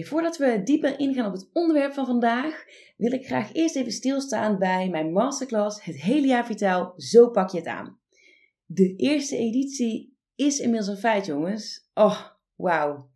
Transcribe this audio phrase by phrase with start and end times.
[0.00, 2.64] Voordat we dieper ingaan op het onderwerp van vandaag,
[2.96, 7.50] wil ik graag eerst even stilstaan bij mijn masterclass Het hele jaar vitaal, zo pak
[7.50, 8.00] je het aan.
[8.64, 11.90] De eerste editie is inmiddels een feit, jongens.
[11.94, 13.10] Oh, wauw.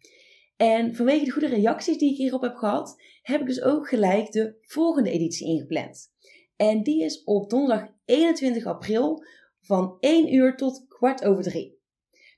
[0.56, 4.32] En vanwege de goede reacties die ik hierop heb gehad, heb ik dus ook gelijk
[4.32, 6.12] de volgende editie ingepland.
[6.56, 9.24] En die is op donderdag 21 april
[9.60, 11.78] van 1 uur tot kwart over 3.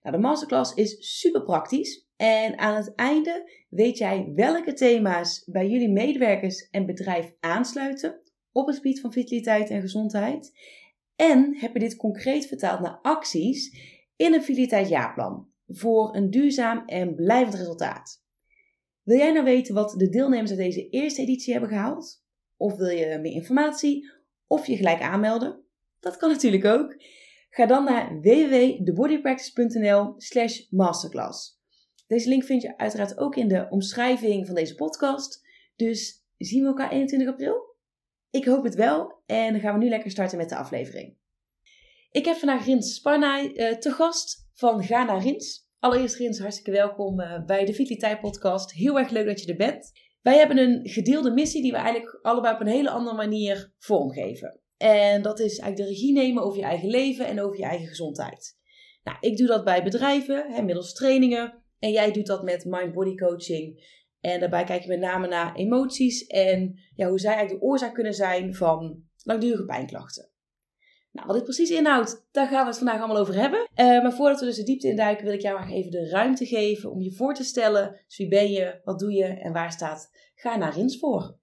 [0.03, 5.69] Nou, de masterclass is super praktisch en aan het einde weet jij welke thema's bij
[5.69, 8.21] jullie medewerkers en bedrijf aansluiten
[8.53, 10.53] op het gebied van vitaliteit en gezondheid.
[11.17, 13.77] En heb je dit concreet vertaald naar acties
[14.17, 18.25] in een vitaliteitsjaarplan voor een duurzaam en blijvend resultaat.
[19.03, 22.25] Wil jij nou weten wat de deelnemers uit deze eerste editie hebben gehaald?
[22.57, 24.11] Of wil je meer informatie?
[24.47, 25.65] Of je gelijk aanmelden?
[26.01, 27.03] Dat kan natuurlijk ook.
[27.51, 31.58] Ga dan naar www.thebodypractice.nl slash masterclass.
[32.09, 35.47] Deze link vind je uiteraard ook in de omschrijving van deze podcast.
[35.77, 37.77] Dus zien we elkaar 21 april?
[38.31, 39.23] Ik hoop het wel.
[39.27, 41.17] En dan gaan we nu lekker starten met de aflevering.
[42.11, 45.69] Ik heb vandaag Rins Sparnaai uh, te gast van Ga naar Rins.
[45.79, 48.73] Allereerst Rins, hartstikke welkom uh, bij de Vitaliteit podcast.
[48.73, 49.93] Heel erg leuk dat je er bent.
[50.23, 54.61] Wij hebben een gedeelde missie die we eigenlijk allebei op een hele andere manier vormgeven.
[54.77, 57.89] En dat is eigenlijk de regie nemen over je eigen leven en over je eigen
[57.89, 58.57] gezondheid.
[59.03, 63.15] Nou, ik doe dat bij bedrijven, hè, middels trainingen, en jij doet dat met mind-body
[63.15, 63.97] coaching.
[64.21, 67.95] En daarbij kijk je met name naar emoties en ja, hoe zij eigenlijk de oorzaak
[67.95, 70.31] kunnen zijn van langdurige pijnklachten.
[71.13, 73.61] Nou, wat dit precies inhoudt, daar gaan we het vandaag allemaal over hebben.
[73.61, 76.47] Uh, maar voordat we dus de diepte induiken, wil ik jou graag even de ruimte
[76.47, 78.01] geven om je voor te stellen.
[78.07, 81.39] Dus wie ben je, wat doe je en waar staat Ga naar Rins voor?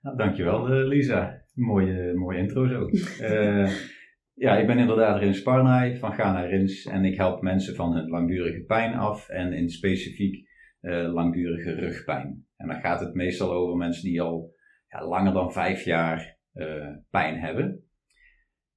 [0.00, 1.44] Nou, dankjewel uh, Lisa.
[1.54, 2.88] Mooie, mooie intro zo.
[3.20, 3.70] uh,
[4.42, 8.08] Ja, ik ben inderdaad Rins Parnay van Ghana Rins en ik help mensen van hun
[8.08, 10.48] langdurige pijn af en in specifiek
[10.80, 12.46] uh, langdurige rugpijn.
[12.56, 14.54] En dan gaat het meestal over mensen die al
[14.88, 17.84] ja, langer dan vijf jaar uh, pijn hebben.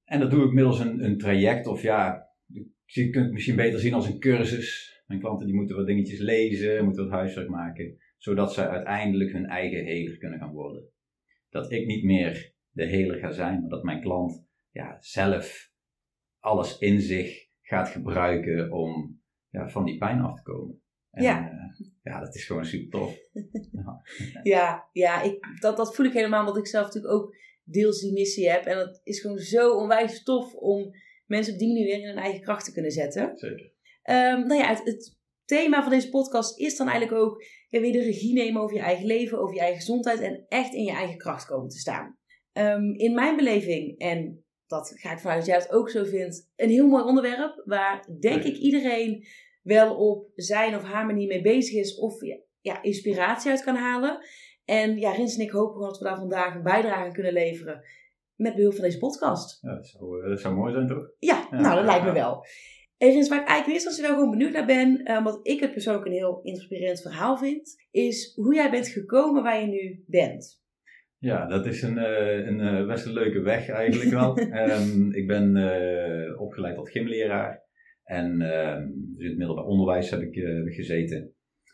[0.04, 2.28] En dat doe ik middels een, een traject of ja,
[2.84, 5.00] je kunt het misschien beter zien als een cursus.
[5.06, 9.46] Mijn klanten die moeten wat dingetjes lezen, moeten wat huiswerk maken, zodat ze uiteindelijk hun
[9.46, 10.84] eigen heler kunnen gaan worden.
[11.48, 14.45] Dat ik niet meer de heler ga zijn, maar dat mijn klant
[14.76, 15.70] ja, zelf
[16.38, 20.80] alles in zich gaat gebruiken om ja, van die pijn af te komen.
[21.10, 21.50] En, ja.
[21.52, 23.18] Uh, ja, dat is gewoon super tof.
[23.72, 24.02] ja,
[24.42, 28.12] ja, ja ik, dat, dat voel ik helemaal, omdat ik zelf natuurlijk ook deels die
[28.12, 28.64] missie heb.
[28.64, 30.90] En het is gewoon zo onwijs tof om
[31.26, 33.36] mensen op die manier weer in hun eigen kracht te kunnen zetten.
[33.36, 33.74] Zeker.
[34.04, 35.14] Um, nou ja, het, het,
[35.44, 38.82] thema van deze podcast is dan eigenlijk ook ja, weer de regie nemen over je
[38.82, 42.18] eigen leven, over je eigen gezondheid en echt in je eigen kracht komen te staan.
[42.52, 46.86] Um, in mijn beleving, en dat ga ik vanuit het ook zo vindt, een heel
[46.86, 47.62] mooi onderwerp.
[47.64, 49.26] Waar denk ik iedereen
[49.62, 51.98] wel op zijn of haar manier mee bezig is.
[51.98, 52.14] Of
[52.60, 54.18] ja, inspiratie uit kan halen.
[54.64, 57.84] En ja, Rins en ik hopen dat we daar vandaag een bijdrage aan kunnen leveren.
[58.34, 59.58] Met behulp van deze podcast.
[59.62, 61.10] Ja, dat zou, eh, dat zou mooi zijn toch?
[61.18, 62.44] Ja, nou dat lijkt me wel.
[62.96, 65.22] En Rins, waar ik eigenlijk in eerste instantie wel gewoon benieuwd naar ben.
[65.24, 67.86] Wat ik het persoonlijk een heel inspirerend verhaal vind.
[67.90, 70.64] Is hoe jij bent gekomen waar je nu bent.
[71.26, 74.38] Ja, dat is een, uh, een uh, best een leuke weg eigenlijk wel.
[74.38, 77.62] um, ik ben uh, opgeleid tot gymleraar.
[78.04, 80.34] En ehm, dus in het middelbaar onderwijs heb ik
[80.74, 81.32] gezeten.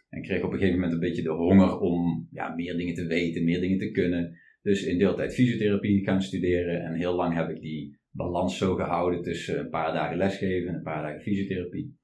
[0.09, 3.07] En kreeg op een gegeven moment een beetje de honger om ja, meer dingen te
[3.07, 4.39] weten, meer dingen te kunnen.
[4.63, 6.83] Dus in deeltijd fysiotherapie gaan studeren.
[6.83, 10.75] En heel lang heb ik die balans zo gehouden tussen een paar dagen lesgeven en
[10.75, 11.97] een paar dagen fysiotherapie.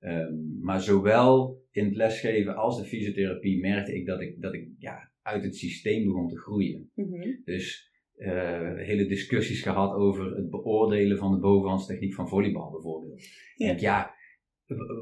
[0.00, 4.68] Um, maar zowel in het lesgeven als de fysiotherapie merkte ik dat ik, dat ik
[4.78, 6.90] ja, uit het systeem begon te groeien.
[6.94, 7.42] Mhm.
[7.44, 13.22] Dus uh, hele discussies gehad over het beoordelen van de bovenhandstechniek van volleybal bijvoorbeeld.
[13.54, 13.66] Ja.
[13.66, 14.14] Denk, ja,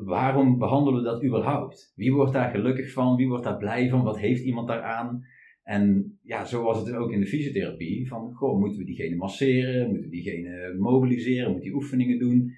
[0.05, 1.93] waarom behandelen we dat überhaupt?
[1.95, 3.17] Wie wordt daar gelukkig van?
[3.17, 4.03] Wie wordt daar blij van?
[4.03, 5.25] Wat heeft iemand daaraan?
[5.63, 8.09] En ja, zo was het dus ook in de fysiotherapie.
[8.09, 9.89] Van, goh, moeten we diegene masseren?
[9.89, 11.51] Moeten we diegene mobiliseren?
[11.51, 12.53] Moeten die oefeningen doen?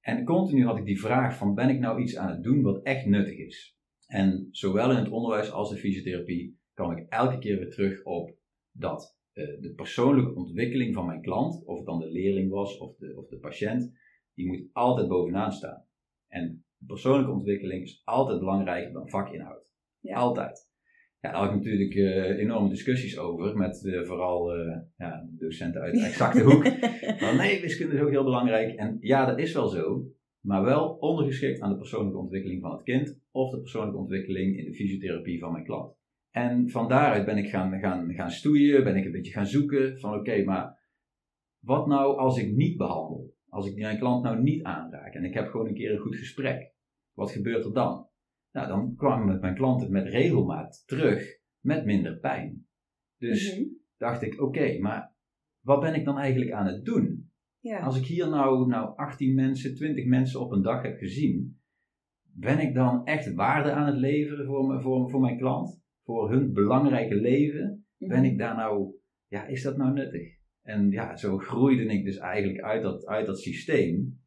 [0.00, 2.82] En continu had ik die vraag van, ben ik nou iets aan het doen wat
[2.82, 3.78] echt nuttig is?
[4.06, 8.36] En zowel in het onderwijs als de fysiotherapie kwam ik elke keer weer terug op
[8.72, 12.96] dat uh, de persoonlijke ontwikkeling van mijn klant, of het dan de leerling was of
[12.96, 13.92] de, of de patiënt,
[14.34, 15.86] die moet altijd bovenaan staan.
[16.28, 19.72] En persoonlijke ontwikkeling is altijd belangrijker dan vakinhoud.
[20.00, 20.16] Ja.
[20.16, 20.72] Altijd.
[21.20, 25.80] Ja, daar had ik natuurlijk eh, enorme discussies over met eh, vooral eh, ja, docenten
[25.80, 26.66] uit de exacte hoek.
[27.22, 28.74] Van nee, wiskunde is ook heel belangrijk.
[28.74, 30.06] En ja, dat is wel zo,
[30.40, 34.64] maar wel ondergeschikt aan de persoonlijke ontwikkeling van het kind of de persoonlijke ontwikkeling in
[34.64, 35.96] de fysiotherapie van mijn klant.
[36.34, 39.98] En van daaruit ben ik gaan, gaan, gaan stoeien, ben ik een beetje gaan zoeken
[39.98, 40.78] van oké, maar
[41.58, 43.34] wat nou als ik niet behandel?
[43.48, 46.16] Als ik mijn klant nou niet aanraak en ik heb gewoon een keer een goed
[46.16, 46.72] gesprek,
[47.12, 48.08] wat gebeurt er dan?
[48.52, 52.66] Nou, dan kwamen mijn klanten met regelmaat terug met minder pijn.
[53.18, 53.64] Dus Mhm.
[53.96, 55.14] dacht ik, oké, maar
[55.60, 57.32] wat ben ik dan eigenlijk aan het doen?
[57.58, 57.80] Ja.
[57.80, 61.60] Als ik hier nou, nou 18 mensen, 20 mensen op een dag heb gezien,
[62.22, 65.82] ben ik dan echt waarde aan het leveren voor, me, voor, voor mijn klant?
[66.04, 67.86] Voor hun belangrijke leven?
[67.98, 68.10] Mhm.
[68.10, 68.94] Ben ik daar nou,
[69.26, 70.38] ja, is dat nou nuttig?
[70.62, 74.22] En ja, zo groeide ik dus eigenlijk uit dat, uit dat systeem.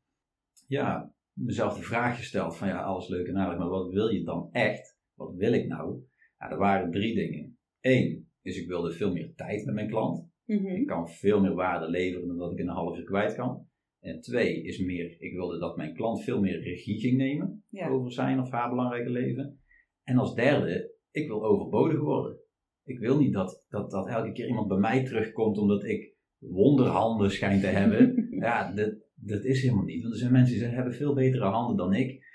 [0.68, 4.24] Ja, mezelf de vraag gesteld van ja, alles leuk en aardig, maar wat wil je
[4.24, 4.98] dan echt?
[5.14, 6.00] Wat wil ik nou?
[6.40, 7.58] Ja, er waren drie dingen.
[7.82, 10.30] Eén is ik wilde veel meer tijd met mijn klant.
[10.46, 10.68] Mhm.
[10.68, 13.68] Ik kan veel meer waarde leveren dan dat ik in een half uur kwijt kan.
[14.00, 17.90] En twee is meer, ik wilde dat mijn klant veel meer regie ging nemen Ja.
[17.90, 19.60] over zijn of haar belangrijke leven.
[20.04, 22.40] En als derde, ik wil overbodig worden.
[22.84, 27.32] Ik wil niet dat, dat, dat elke keer iemand bij mij terugkomt omdat ik wonderhanden
[27.32, 28.28] schijn te hebben.
[28.46, 30.02] ja, dat, dat is helemaal niet.
[30.02, 32.26] Want er zijn mensen die hebben veel betere handen dan ik.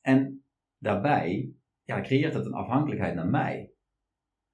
[0.00, 0.44] En
[0.78, 1.54] daarbij
[1.84, 3.72] ja, creëert dat een afhankelijkheid naar mij.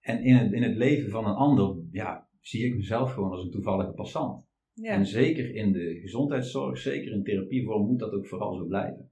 [0.00, 3.44] En in het, in het leven van een ander ja, zie ik mezelf gewoon als
[3.44, 4.44] een toevallige passant.
[4.72, 4.92] Ja.
[4.92, 9.10] En zeker in de gezondheidszorg, zeker in therapievorm, moet dat ook vooral zo blijven.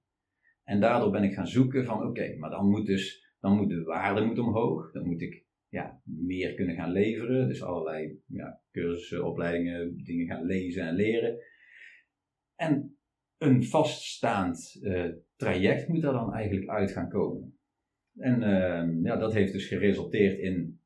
[0.62, 3.82] En daardoor ben ik gaan zoeken van oké, maar dan moet dus dan moet de
[3.82, 4.92] waarde moet omhoog.
[4.92, 7.48] Dan moet ik ja, meer kunnen gaan leveren.
[7.48, 11.38] Dus allerlei ja, cursussen, opleidingen, dingen gaan lezen en leren.
[12.54, 12.98] En
[13.38, 17.58] een vaststaand eh, traject moet daar dan eigenlijk uit gaan komen.
[18.16, 20.80] En eh, ja, dat heeft dus geresulteerd in,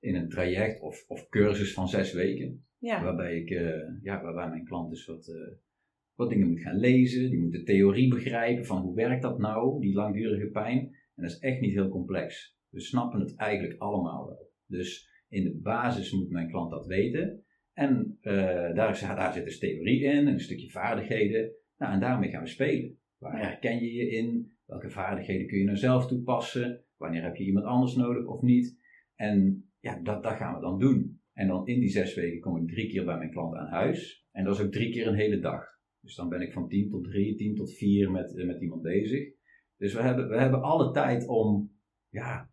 [0.00, 2.64] in een traject of, of cursus van zes weken.
[2.78, 3.02] ja.
[3.02, 5.54] Waarbij, ik, eh, ja, waarbij mijn klant dus wat, eh,
[6.14, 7.30] wat dingen moet gaan lezen.
[7.30, 11.00] Die moet de theorie begrijpen van hoe werkt dat nou, die langdurige pijn.
[11.14, 12.56] En dat is echt niet heel complex.
[12.68, 14.50] We snappen het eigenlijk allemaal wel.
[14.66, 17.44] Dus in de basis moet mijn klant dat weten.
[17.72, 18.34] En eh,
[18.74, 21.52] daar, daar zit dus theorie in, en een stukje vaardigheden.
[21.76, 22.98] Nou, en daarmee gaan we spelen.
[23.18, 24.52] Waar herken je je in?
[24.64, 26.84] Welke vaardigheden kun je nou zelf toepassen?
[26.96, 28.78] Wanneer heb je iemand anders nodig of niet?
[29.14, 31.20] En ja, dat, dat gaan we dan doen.
[31.32, 34.26] En dan in die zes weken kom ik drie keer bij mijn klant aan huis.
[34.30, 35.64] En dat is ook drie keer een hele dag.
[36.00, 38.82] Dus dan ben ik van 10 tot 3, 10 tot 4 met, eh, met iemand
[38.82, 39.28] bezig.
[39.82, 41.72] Dus we hebben, we hebben alle tijd om
[42.08, 42.50] ja,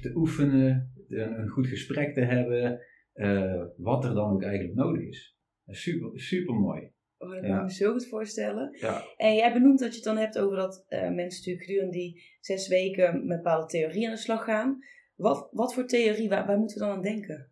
[0.00, 2.80] te oefenen, een, een goed gesprek te hebben,
[3.12, 5.36] eh, wat er dan ook eigenlijk nodig is.
[5.66, 6.92] Is Super, super mooi.
[7.18, 7.56] Oh, dat kan Ja.
[7.56, 8.76] ik me zo goed voorstellen.
[8.80, 9.04] Ja.
[9.16, 12.22] En jij benoemt dat je het dan hebt over dat eh, mensen natuurlijk gedurende die
[12.40, 14.78] zes weken met bepaalde theorieën aan de slag gaan.
[15.14, 17.50] Wat, wat voor theorie, waar, waar moeten we dan aan denken?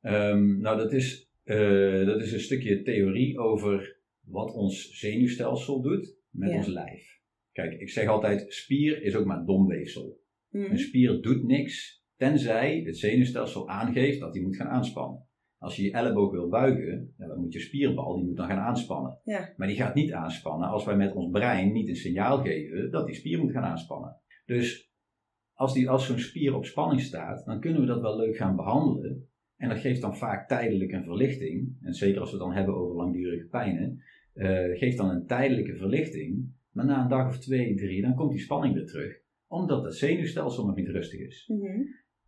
[0.00, 6.16] Ehm, nou, dat is, eh, dat is een stukje theorie over wat ons zenuwstelsel doet
[6.30, 6.56] met Ja.
[6.56, 7.17] ons lijf.
[7.58, 10.20] Kijk, ik zeg altijd, spier is ook maar dom weefsel.
[10.50, 10.70] Mhm.
[10.70, 15.26] Een spier doet niks, tenzij het zenuwstelsel aangeeft dat hij moet gaan aanspannen.
[15.58, 19.20] Als je je elleboog wil buigen, dan moet je spierbal, die moet dan gaan aanspannen.
[19.24, 19.52] Ja.
[19.56, 23.06] Maar die gaat niet aanspannen als wij met ons brein niet een signaal geven dat
[23.06, 24.16] die spier moet gaan aanspannen.
[24.46, 24.92] Dus
[25.52, 28.56] als, die, als zo'n spier op spanning staat, dan kunnen we dat wel leuk gaan
[28.56, 29.28] behandelen.
[29.56, 31.76] En dat geeft dan vaak tijdelijk een verlichting.
[31.82, 35.76] En zeker als we het dan hebben over langdurige pijnen, eh, geeft dan een tijdelijke
[35.76, 36.56] verlichting.
[36.72, 39.20] Maar na een dag of twee, drie, dan komt die spanning weer terug.
[39.46, 41.50] Omdat het zenuwstelsel nog niet rustig is.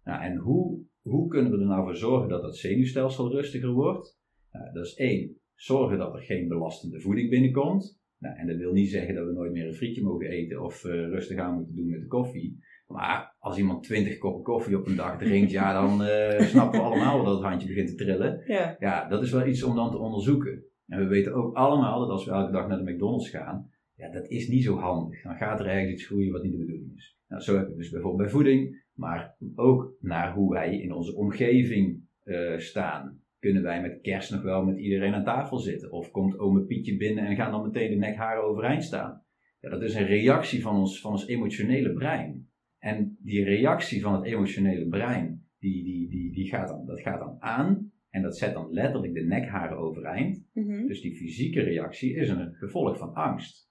[0.05, 4.19] Nou, en hoe, hoe kunnen we er nou voor zorgen dat dat zenuwstelsel rustiger wordt?
[4.53, 7.99] Nou, dat is één, zorgen dat er geen belastende voeding binnenkomt.
[8.19, 10.85] Nou, en dat wil niet zeggen dat we nooit meer een frietje mogen eten of
[10.85, 12.59] eh, rustig aan moeten doen met de koffie.
[12.87, 16.87] Maar als iemand 20 koppen koffie op een dag drinkt, ja, dan eh, snappen we
[16.87, 18.43] allemaal wel dat het handje begint te trillen.
[18.47, 18.77] Ja.
[18.79, 20.65] Ja, dat is wel iets om dan te onderzoeken.
[20.87, 23.71] En we weten ook allemaal dat als we elke dag naar de McDonald's gaan,
[24.01, 25.23] ja, dat is niet zo handig.
[25.23, 27.19] Dan gaat er ergens iets groeien wat niet de bedoeling is.
[27.29, 31.17] Nou, zo heb ik dus bijvoorbeeld bij voeding, maar ook naar hoe wij in onze
[31.17, 33.23] omgeving eh, staan.
[33.39, 35.93] Kunnen wij met kerst nog wel met iedereen aan tafel zitten?
[35.93, 39.23] Of komt ome Pietje binnen en gaan dan meteen de nekharen overeind staan?
[39.61, 42.49] Ja, dat is een reactie van ons, van ons emotionele brein.
[42.79, 47.19] En die reactie van het emotionele brein, die, die, die, die gaat dan, dat gaat
[47.19, 50.45] dan aan en dat zet dan letterlijk de nekharen overeind.
[50.53, 50.87] Mhm.
[50.87, 53.70] Dus die fysieke reactie is een gevolg van angst.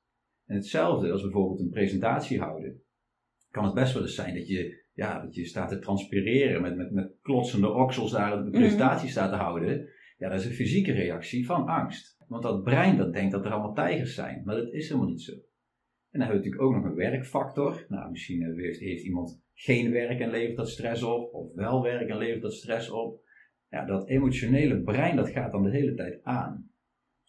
[0.49, 2.81] En hetzelfde als bijvoorbeeld een presentatie houden.
[3.51, 6.75] Kan het best wel eens zijn dat je, ja, dat je staat te transpireren met,
[6.75, 9.89] met, met klotsende oksels daar de presentatie staat te houden.
[10.17, 12.17] Ja, dat is een fysieke reactie van angst.
[12.27, 15.21] Want dat brein dat denkt dat er allemaal tijgers zijn, maar dat is helemaal niet
[15.21, 15.31] zo.
[15.31, 17.85] En dan hebben we natuurlijk ook nog een werkfactor.
[17.89, 22.09] Nou, misschien heeft, heeft iemand geen werk en levert dat stress op, of wel werk
[22.09, 23.21] en levert dat stress op.
[23.69, 26.68] Ja, dat emotionele brein dat gaat dan de hele tijd aan.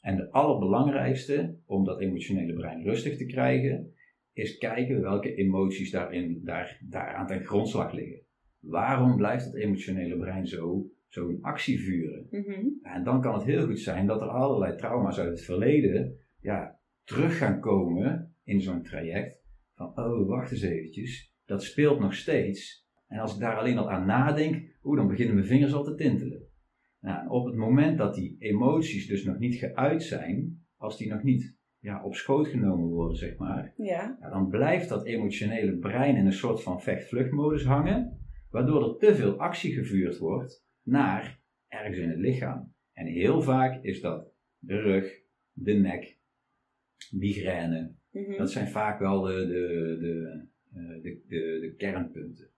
[0.01, 3.95] En de allerbelangrijkste om dat emotionele brein rustig te krijgen,
[4.33, 8.21] is kijken welke emoties daarin, daar, daar aan ten grondslag liggen.
[8.61, 12.27] Waarom blijft het emotionele brein zo, zo in actie vuren?
[12.31, 12.67] Mhm.
[12.83, 16.79] En dan kan het heel goed zijn dat er allerlei trauma's uit het verleden ja,
[17.05, 19.39] terug gaan komen in zo'n traject.
[19.75, 22.89] Van, oh, wacht eens eventjes, dat speelt nog steeds.
[23.07, 25.95] En als ik daar alleen al aan nadenk, oeh, dan beginnen mijn vingers al te
[25.95, 26.50] tintelen.
[27.01, 31.23] Nou, op het moment dat die emoties dus nog niet geuit zijn, als die nog
[31.23, 34.17] niet ja, op schoot genomen worden, zeg maar, Ja.
[34.21, 38.19] ja, dan blijft dat emotionele brein in een soort van vecht-vluchtmodus hangen,
[38.51, 42.75] waardoor er te veel actie gevuurd wordt naar ergens in het lichaam.
[42.93, 46.19] En heel vaak is dat de rug, de nek,
[47.11, 47.95] migraine.
[48.11, 48.37] Mhm.
[48.37, 52.51] Dat zijn vaak wel de, de, de, eh, de, de, de kernpunten.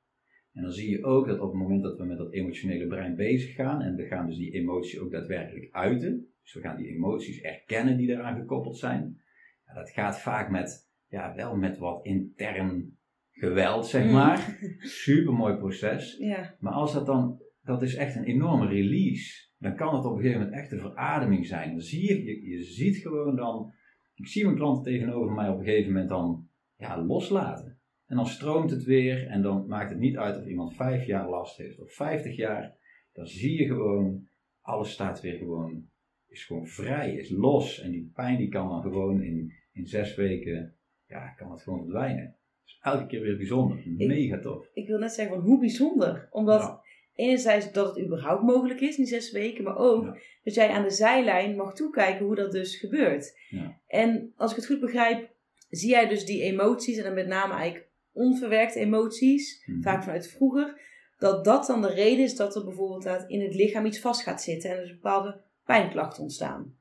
[0.53, 3.15] En dan zie je ook dat op het moment dat we met dat emotionele brein
[3.17, 6.89] bezig gaan, en we gaan dus die emotie ook daadwerkelijk uiten, dus we gaan die
[6.89, 9.21] emoties erkennen die eraan gekoppeld zijn,
[9.67, 12.97] ja, dat gaat vaak met, ja, wel met wat intern
[13.33, 14.13] geweld, zeg Mm.
[14.13, 14.59] maar.
[15.05, 16.17] Super mooi proces.
[16.19, 16.57] Ja.
[16.61, 19.51] Maar als dat dan, dat is echt een enorme release.
[19.59, 21.71] Dan kan het op een gegeven moment echt een verademing zijn.
[21.71, 23.73] Dan zie je, je, je ziet gewoon dan,
[24.15, 27.72] ik zie mijn klanten tegenover mij op een gegeven moment dan ja, loslaten.
[28.13, 31.29] En dan stroomt het weer en dan maakt het niet uit of iemand vijf jaar
[31.29, 32.77] last heeft of vijftig jaar.
[33.13, 34.29] Dan zie je gewoon,
[34.61, 35.89] alles staat weer gewoon,
[36.29, 37.81] is gewoon vrij, is los.
[37.81, 40.75] En die pijn die kan dan gewoon in, in zes weken,
[41.07, 42.37] ja, kan het gewoon verdwijnen.
[42.65, 44.69] Dus elke keer weer bijzonder, mega tof.
[44.75, 46.29] Ik wil net zeggen van hoe bijzonder.
[46.31, 46.81] Omdat
[47.15, 50.17] enerzijds dat het überhaupt mogelijk is, die zes weken, maar ook Ja.
[50.43, 53.39] dat jij aan de zijlijn mag toekijken hoe dat dus gebeurt.
[53.49, 53.81] Ja.
[53.87, 55.31] En als ik het goed begrijp,
[55.69, 59.81] zie jij dus die emoties, en dan met name eigenlijk onverwerkte emoties, Mhm.
[59.83, 60.81] vaak vanuit vroeger,
[61.19, 64.43] dat dat dan de reden is dat er bijvoorbeeld in het lichaam iets vast gaat
[64.43, 66.75] zitten en er dus bepaalde pijnklachten ontstaan.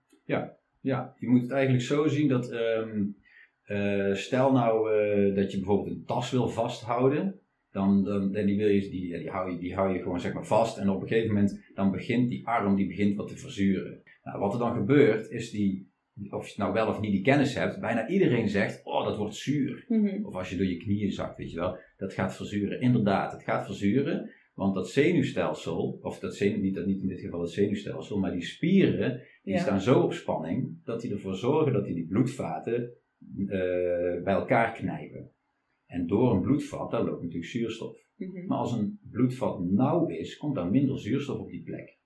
[0.81, 3.03] Ja, je moet het eigenlijk zo zien dat, ehm,
[3.63, 7.39] eh, stel nou eh, dat je bijvoorbeeld een tas wil vasthouden,
[7.71, 10.33] dan, dan, dan die, wil je, die, die, hou je, die hou je gewoon zeg
[10.33, 13.37] maar vast en op een gegeven moment dan begint die arm die begint wat te
[13.37, 14.01] verzuren.
[14.23, 15.90] Nou, wat er dan gebeurt is die,
[16.29, 19.35] of je nou wel of niet die kennis hebt, bijna iedereen zegt, oh dat wordt
[19.35, 19.85] zuur.
[19.87, 20.25] Mhm.
[20.25, 22.81] Of als je door je knieën zakt, weet je wel, dat gaat verzuren.
[22.81, 27.41] Inderdaad, het gaat verzuren, want dat zenuwstelsel, of dat zenuw, niet, niet in dit geval
[27.41, 29.59] het zenuwstelsel, maar die spieren, die Ja.
[29.59, 32.93] staan zo op spanning, dat die ervoor zorgen dat die, die bloedvaten
[33.37, 35.31] eh, bij elkaar knijpen.
[35.85, 37.97] En door een bloedvat, daar loopt natuurlijk zuurstof.
[38.15, 38.45] Mhm.
[38.45, 41.99] Maar als een bloedvat nauw is, komt daar minder zuurstof op die plek.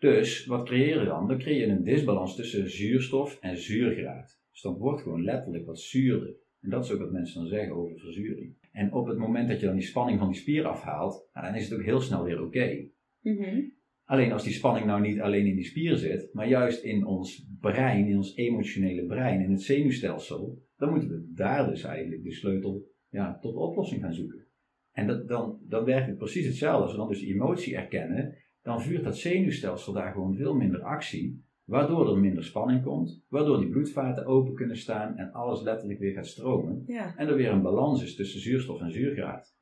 [0.00, 1.28] Dus wat creëer je dan?
[1.28, 4.40] Dan creëer je een disbalans tussen zuurstof en zuurgraad.
[4.50, 6.36] Dus dan wordt gewoon letterlijk wat zuurder.
[6.60, 8.56] En dat is ook wat mensen dan zeggen over verzuring.
[8.72, 11.54] En op het moment dat je dan die spanning van die spier afhaalt, nou, dan
[11.54, 12.88] is het ook heel snel weer oké.
[13.20, 13.60] Mhm.
[14.04, 17.46] Alleen als die spanning nou niet alleen in die spier zit, maar juist in ons
[17.60, 22.32] brein, in ons emotionele brein, in het zenuwstelsel, dan moeten we daar dus eigenlijk de
[22.32, 24.46] sleutel ja, tot oplossing gaan zoeken.
[24.92, 26.82] En dat, dan, dan werkt het precies hetzelfde.
[26.82, 30.82] Als we dan dus die emotie erkennen, dan vuurt dat zenuwstelsel daar gewoon veel minder
[30.82, 35.98] actie, waardoor er minder spanning komt, waardoor die bloedvaten open kunnen staan en alles letterlijk
[35.98, 36.82] weer gaat stromen.
[36.86, 37.14] Ja.
[37.16, 39.56] En er weer een balans is tussen zuurstof en zuurgraad.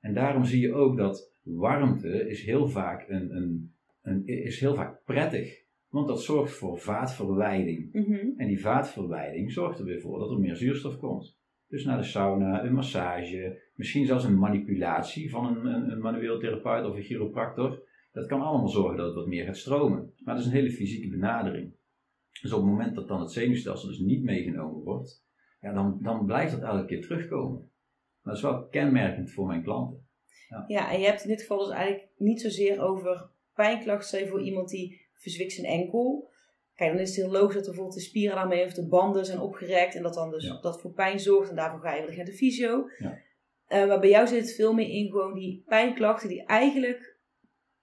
[0.00, 4.74] En daarom zie je ook dat warmte is heel vaak, een, een, een, is heel
[4.74, 5.66] vaak prettig.
[5.88, 7.92] Want dat zorgt voor vaatverwijding.
[7.92, 8.28] Mhm.
[8.36, 11.38] En die vaatverwijding zorgt er weer voor dat er meer zuurstof komt.
[11.68, 16.38] Dus naar de sauna, een massage, misschien zelfs een manipulatie van een, een, een manueel
[16.38, 17.82] therapeut of een chiropractor.
[18.18, 20.12] Dat kan allemaal zorgen dat het wat meer gaat stromen.
[20.24, 21.74] Maar dat is een hele fysieke benadering.
[22.42, 25.24] Dus op het moment dat dan het zenuwstelsel dus niet meegenomen wordt,
[25.60, 27.58] ja, dan, dan blijft dat elke keer terugkomen.
[28.22, 30.06] Maar dat is wel kenmerkend voor mijn klanten.
[30.66, 34.68] Ja, en je hebt in dit geval dus eigenlijk niet zozeer over pijnklachten, voor iemand
[34.68, 36.30] die verzwikt zijn enkel.
[36.74, 39.24] Kijk, dan is het heel logisch dat er bijvoorbeeld de spieren daarmee of de banden
[39.24, 40.60] zijn opgerekt en dat dan dus Ja.
[40.60, 42.88] dat voor pijn zorgt en daarvoor ga je wellicht naar de fysio.
[42.98, 43.18] Ja.
[43.66, 47.17] Eh, maar bij jou zit het veel meer in gewoon die pijnklachten die eigenlijk,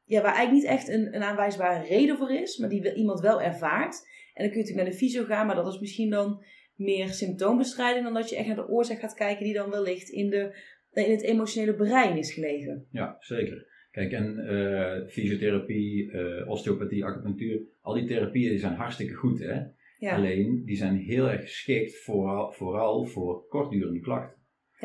[0.06, 3.42] ja, waar eigenlijk niet echt een, een aanwijsbare reden voor is, maar die iemand wel
[3.42, 4.08] ervaart.
[4.34, 6.44] En dan kun je natuurlijk naar de fysio gaan, maar dat is misschien dan
[6.76, 10.30] meer symptoombestrijding dan dat je echt naar de oorzaak gaat kijken die dan wellicht in,
[10.30, 10.56] de,
[10.94, 12.88] in het emotionele brein is gelegen.
[12.92, 13.74] Ja, zeker.
[13.92, 19.62] Kijk, en eh, fysiotherapie, eh, osteopathie, acupunctuur, al die therapieën die zijn hartstikke goed, hè?
[20.00, 20.16] Ja.
[20.16, 24.35] Alleen, die zijn heel erg geschikt vooral, vooral voor kortdurende klachten.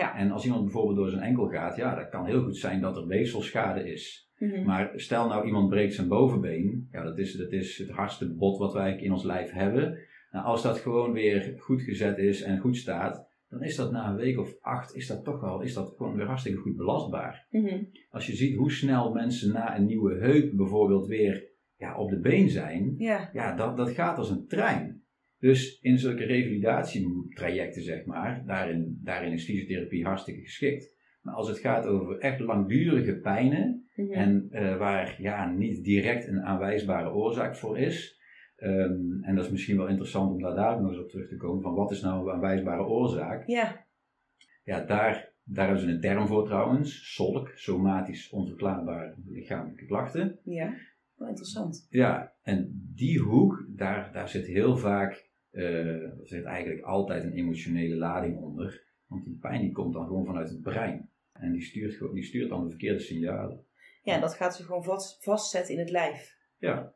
[0.00, 0.16] Ja.
[0.16, 2.96] En als iemand bijvoorbeeld door zijn enkel gaat, ja, dat kan heel goed zijn dat
[2.96, 4.30] er weefselschade is.
[4.38, 4.64] Mhm.
[4.64, 8.58] Maar stel nou iemand breekt zijn bovenbeen, ja, dat is, dat is het hardste bot
[8.58, 9.98] wat wij in ons lijf hebben.
[10.30, 14.08] Nou, als dat gewoon weer goed gezet is en goed staat, dan is dat na
[14.08, 17.46] een week of acht, is dat toch wel, is dat gewoon weer hartstikke goed belastbaar.
[17.50, 17.82] Mhm.
[18.10, 22.20] Als je ziet hoe snel mensen na een nieuwe heup bijvoorbeeld weer ja, op de
[22.20, 23.30] been zijn, Ja.
[23.32, 24.99] ja, dat, dat gaat als een trein.
[25.40, 30.98] Dus in zulke revalidatietrajecten, zeg maar, daarin, daarin is fysiotherapie hartstikke geschikt.
[31.22, 34.12] Maar als het gaat over echt langdurige pijnen, Mhm.
[34.12, 38.18] en eh, waar ja, niet direct een aanwijsbare oorzaak voor is.
[38.56, 41.36] ehm, en dat is misschien wel interessant om daar daar nog eens op terug te
[41.36, 41.62] komen.
[41.62, 43.46] Van wat is nou een aanwijsbare oorzaak?
[43.46, 43.86] Ja.
[44.64, 47.14] Ja, daar, daar hebben ze een term voor trouwens.
[47.14, 50.38] SOLK, somatisch onverklaarbare lichamelijke klachten.
[50.44, 50.74] Ja.
[51.14, 51.86] Wel interessant.
[51.90, 57.96] Ja, en die hoek, daar, daar zit heel vaak, er zit eigenlijk altijd een emotionele
[57.96, 58.88] lading onder.
[59.06, 61.10] Want die pijn die komt dan gewoon vanuit het brein.
[61.32, 63.64] En die stuurt, die stuurt dan de verkeerde signalen.
[64.02, 66.38] Ja, dat gaat zich gewoon vast, vastzetten in het lijf.
[66.58, 66.94] Ja,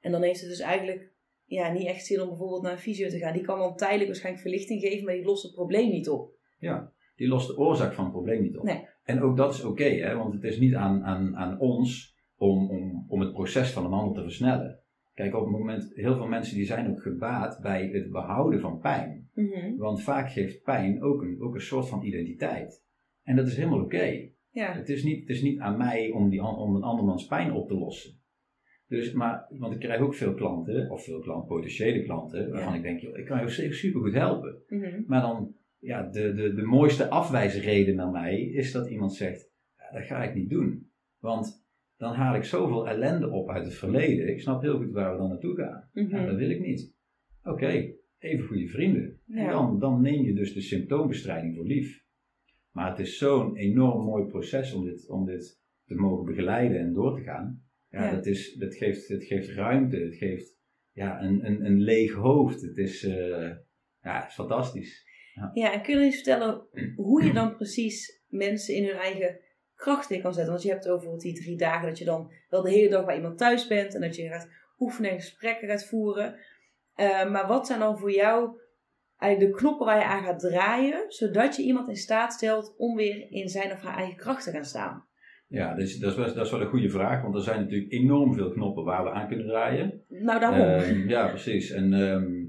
[0.00, 1.12] En dan heeft het dus eigenlijk
[1.44, 3.32] ja, niet echt zin om bijvoorbeeld naar een fysio te gaan.
[3.32, 6.34] Die kan dan tijdelijk waarschijnlijk verlichting geven, maar die lost het probleem niet op.
[6.58, 8.64] Ja, die lost de oorzaak van het probleem niet op.
[8.64, 8.88] Nee.
[9.04, 12.70] En ook dat is oké, hè, want het is niet aan, aan, aan ons om,
[12.70, 14.81] om, om het proces van een ander te versnellen.
[15.14, 18.78] Kijk, op het moment, heel veel mensen die zijn ook gebaat bij het behouden van
[18.78, 19.28] pijn.
[19.34, 19.76] Mhm.
[19.76, 22.84] Want vaak geeft pijn ook een, ook een soort van identiteit.
[23.22, 24.30] En dat is helemaal oké.
[24.50, 24.72] Ja.
[24.72, 27.68] Het, is niet, het is niet aan mij om, die, om een andermans pijn op
[27.68, 28.20] te lossen.
[28.88, 32.78] Dus, maar, want ik krijg ook veel klanten, of veel klant, potentiële klanten, waarvan Ja.
[32.78, 34.62] ik denk, joh, ik kan je super goed helpen.
[34.68, 35.02] Mhm.
[35.06, 39.98] Maar dan, ja, de, de, de mooiste afwijsreden naar mij is dat iemand zegt, ja,
[39.98, 40.90] dat ga ik niet doen.
[41.18, 41.61] Want
[42.02, 44.28] dan haal ik zoveel ellende op uit het verleden.
[44.28, 45.88] Ik snap heel goed waar we dan naartoe gaan.
[45.92, 46.16] Mhm.
[46.16, 46.94] Ja, dat wil ik niet.
[47.42, 49.20] Oké, even goede vrienden.
[49.28, 49.50] En Ja.
[49.50, 52.04] dan, dan neem je dus de symptoombestrijding voor lief.
[52.70, 56.92] Maar het is zo'n enorm mooi proces om dit, om dit te mogen begeleiden en
[56.92, 57.62] door te gaan.
[57.90, 58.14] Ja, Ja.
[58.14, 60.56] Dat, is, dat, geeft, het geeft ruimte, het geeft
[60.92, 62.60] ja, een, een, een leeg hoofd.
[62.62, 63.50] Het is, eh,
[64.02, 65.10] ja, fantastisch.
[65.54, 66.66] Ja, en kun je eens vertellen
[66.96, 69.40] hoe je dan precies mensen in hun eigen
[69.82, 70.52] kracht weer kan zetten?
[70.52, 73.16] Want je hebt over die drie dagen dat je dan wel de hele dag bij
[73.16, 76.34] iemand thuis bent en dat je gaat oefenen en gesprekken gaat voeren.
[76.94, 78.50] Eh, maar wat zijn dan voor jou
[79.16, 82.96] eigenlijk de knoppen waar je aan gaat draaien, zodat je iemand in staat stelt om
[82.96, 85.04] weer in zijn of haar eigen kracht te gaan staan?
[85.48, 87.92] Ja, dus, dat, is wel, dat is wel een goede vraag, want er zijn natuurlijk
[87.92, 90.04] enorm veel knoppen waar we aan kunnen draaien.
[90.08, 90.60] Nou, daarom.
[90.60, 91.70] Ehm, ja, precies.
[91.70, 92.44] En ehm,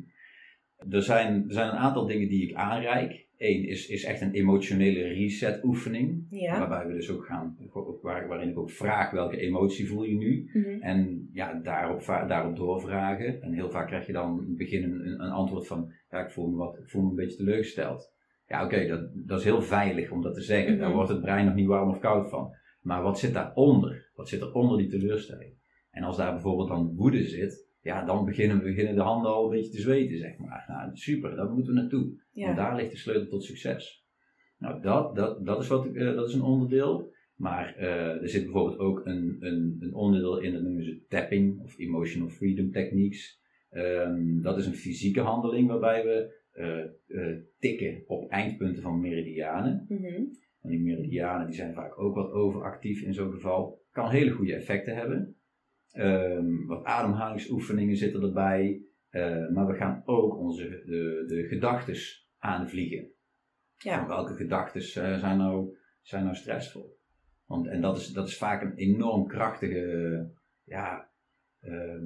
[0.94, 3.23] er, zijn, er zijn een aantal dingen die ik aanreik.
[3.44, 6.26] Eén is, is echt een emotionele reset oefening.
[6.30, 6.60] ja.
[6.60, 7.58] Waarbij we dus ook gaan,
[8.02, 10.50] waar, waarin ik ook vraag welke emotie voel je nu.
[10.54, 10.82] Mhm.
[10.82, 13.42] En ja, daarop, daarop doorvragen.
[13.42, 16.32] En heel vaak krijg je dan in het begin een, een antwoord van, ja, ik
[16.32, 18.12] voel me, wat, ik voel me een beetje teleurgesteld.
[18.48, 20.78] Ja, oké, dat, dat is heel veilig om dat te zeggen.
[20.78, 20.96] Daar Mhm.
[20.96, 22.56] wordt het brein nog niet warm of koud van.
[22.82, 24.12] Maar wat zit daaronder?
[24.16, 25.54] Wat zit er onder die teleurstelling?
[25.92, 29.50] En als daar bijvoorbeeld dan woede zit, ja, dan beginnen, beginnen de handen al een
[29.50, 30.66] beetje te zweten, zeg maar.
[30.68, 32.04] Nou, super, daar moeten we naartoe.
[32.04, 32.54] Want ja.
[32.54, 34.06] daar ligt de sleutel tot succes.
[34.58, 37.12] Nou, dat, dat, dat, is, wat, eh, dat is een onderdeel.
[37.36, 41.62] Maar eh, er zit bijvoorbeeld ook een, een, een onderdeel in, dat noemen ze tapping
[41.62, 43.42] of emotional freedom techniques.
[43.70, 49.86] Ehm, dat is een fysieke handeling waarbij we eh, tikken op eindpunten van meridianen.
[49.90, 50.24] Mhm.
[50.62, 53.82] En die meridianen die zijn vaak ook wat overactief in zo'n geval.
[53.92, 55.36] Kan hele goede effecten hebben.
[55.94, 58.82] Ehm, wat ademhalingsoefeningen zitten erbij.
[59.10, 61.96] Eh, maar we gaan ook onze de, de gedachten
[62.38, 63.12] aanvliegen.
[63.78, 64.08] Ja.
[64.08, 66.98] Welke gedachten zijn, nou, zijn nou stressvol?
[67.46, 70.32] Want, en dat is, dat is vaak een enorm krachtige
[70.64, 71.10] ja,
[71.60, 72.06] ehm,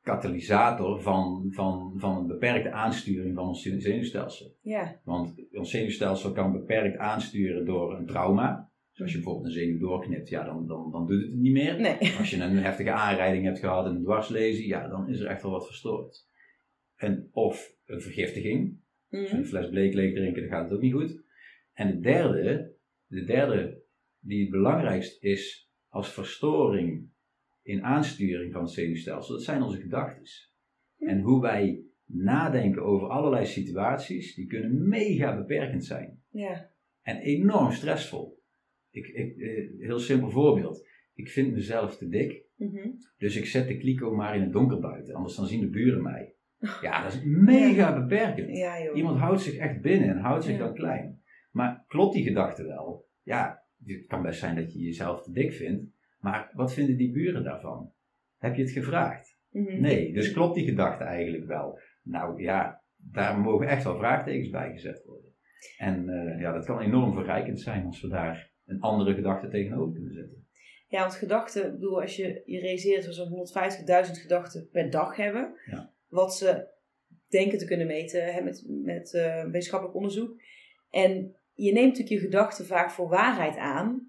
[0.00, 4.56] katalysator van, van, van een beperkte aansturing van ons zenuwstelsel.
[4.60, 5.00] Ja.
[5.04, 8.69] Want ons zenuwstelsel kan beperkt aansturen door een trauma.
[9.00, 11.52] Dus als je bijvoorbeeld een zenuw doorknipt, ja, dan, dan, dan doet het het niet
[11.52, 11.80] meer.
[11.80, 11.98] Nee.
[12.18, 15.42] Als je een heftige aanrijding hebt gehad en een dwarslezen, ja, dan is er echt
[15.42, 16.28] wel wat verstoord.
[16.96, 18.78] En, of een vergiftiging.
[19.08, 19.36] Mhm.
[19.36, 21.22] een fles bleekleek drinken, dan gaat het ook niet goed.
[21.72, 22.74] En de derde,
[23.06, 23.82] de derde
[24.18, 27.10] die het belangrijkst is als verstoring
[27.62, 30.22] in aansturing van het zenuwstelsel, dat zijn onze gedachten.
[30.98, 36.22] En hoe wij nadenken over allerlei situaties, die kunnen mega beperkend zijn.
[36.28, 36.70] Ja.
[37.02, 38.39] En enorm stressvol.
[38.90, 40.88] Ik, ik, eh, heel simpel voorbeeld.
[41.14, 42.88] Ik vind mezelf te dik, Mhm.
[43.18, 46.02] dus ik zet de kliko maar in het donker buiten, anders dan zien de buren
[46.02, 46.34] mij.
[46.82, 48.56] Ja, dat is mega beperkend.
[48.56, 48.92] Ja.
[48.92, 50.64] Iemand houdt zich echt binnen en houdt zich Ja.
[50.64, 51.22] dan klein.
[51.50, 53.08] Maar klopt die gedachte wel?
[53.22, 55.84] Ja, het kan best zijn dat je jezelf te dik vindt,
[56.18, 57.92] maar wat vinden die buren daarvan?
[58.38, 59.38] Heb je het gevraagd?
[59.50, 59.80] Mhm.
[59.80, 61.78] Nee, dus klopt die gedachte eigenlijk wel?
[62.02, 65.30] Nou ja, daar mogen echt wel vraagtekens bij gezet worden.
[65.78, 69.92] En eh, ja, dat kan enorm verrijkend zijn als we daar een andere gedachte tegenover
[69.92, 70.48] kunnen zetten.
[70.88, 74.90] Ja, want gedachten, ik bedoel, als je, je realiseert dat we zo'n 150.000 gedachten per
[74.90, 75.92] dag hebben, Ja.
[76.08, 76.68] wat ze
[77.28, 80.40] denken te kunnen meten hè, met, met eh, wetenschappelijk onderzoek,
[80.90, 84.08] En je neemt natuurlijk je gedachten vaak voor waarheid aan,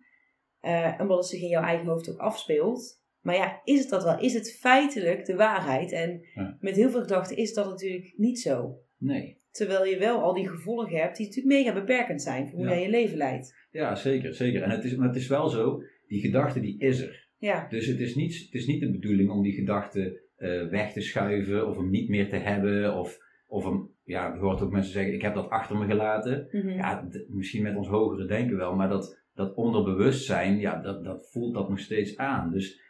[0.61, 2.99] uh, omdat het zich in jouw eigen hoofd ook afspeelt.
[3.21, 4.19] Maar ja, is het dat wel?
[4.19, 5.91] Is het feitelijk de waarheid?
[5.91, 6.21] En
[6.59, 8.79] met heel veel gedachten is dat natuurlijk niet zo.
[8.97, 9.40] Nee.
[9.51, 12.81] Terwijl je wel al die gevolgen hebt die natuurlijk mega beperkend zijn voor hoe jij
[12.81, 13.55] je leven leidt.
[13.71, 14.61] Ja, zeker, zeker.
[14.61, 17.29] En het is, maar het is wel zo, die gedachte die is er.
[17.37, 17.67] Ja.
[17.69, 21.01] Dus het is, niet, het is niet de bedoeling om die gedachte uh, weg te
[21.01, 22.95] schuiven of hem niet meer te hebben.
[22.95, 26.47] Of, of hem, ja, je hoort ook mensen zeggen, ik heb dat achter me gelaten.
[26.51, 26.69] Mhm.
[26.69, 31.29] Ja, d- misschien met ons hogere denken wel, maar dat, dat onderbewustzijn, ja, dat, dat
[31.31, 32.51] voelt dat nog steeds aan.
[32.51, 32.81] Dus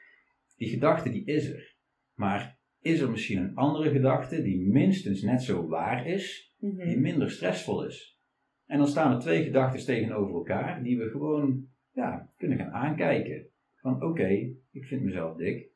[0.56, 1.76] die gedachte die is er.
[2.13, 6.87] Maar is er misschien een andere gedachte die minstens net zo waar is, Mhm.
[6.87, 8.19] die minder stressvol is?
[8.65, 13.47] En dan staan er twee gedachten tegenover elkaar die we gewoon ja, kunnen gaan aankijken.
[13.75, 14.27] Van oké,
[14.71, 15.69] ik vind mezelf dik.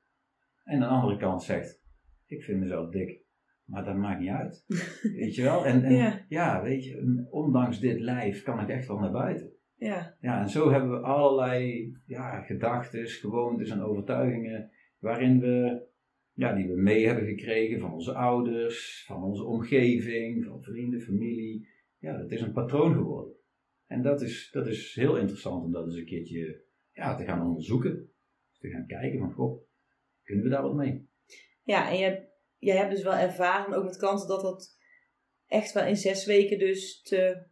[0.63, 1.81] En de andere kant zegt,
[2.25, 3.23] ik vind mezelf dik.
[3.65, 4.63] Maar dat maakt niet uit.
[5.19, 5.65] weet je wel?
[5.65, 6.25] En, en Ja.
[6.27, 6.63] ja.
[6.63, 9.51] weet je, ondanks dit lijf kan ik echt wel naar buiten.
[9.75, 10.15] Ja.
[10.19, 15.83] Ja, en zo hebben we allerlei ja, gedachten, gewoontes en overtuigingen waarin we,
[16.35, 21.67] ja, die we mee hebben gekregen van onze ouders, van onze omgeving, van vrienden, familie.
[21.97, 23.33] Ja, dat is een patroon geworden.
[23.87, 27.47] En dat is, dat is heel interessant om dat eens een keertje ja, te gaan
[27.47, 28.09] onderzoeken.
[28.59, 29.61] Te gaan kijken van, goh,
[30.23, 31.09] kunnen we daar wat mee?
[31.63, 34.77] Ja, en jij, jij hebt dus wel ervaren, ook met klanten, dat dat
[35.47, 37.47] echt wel in zes weken dus te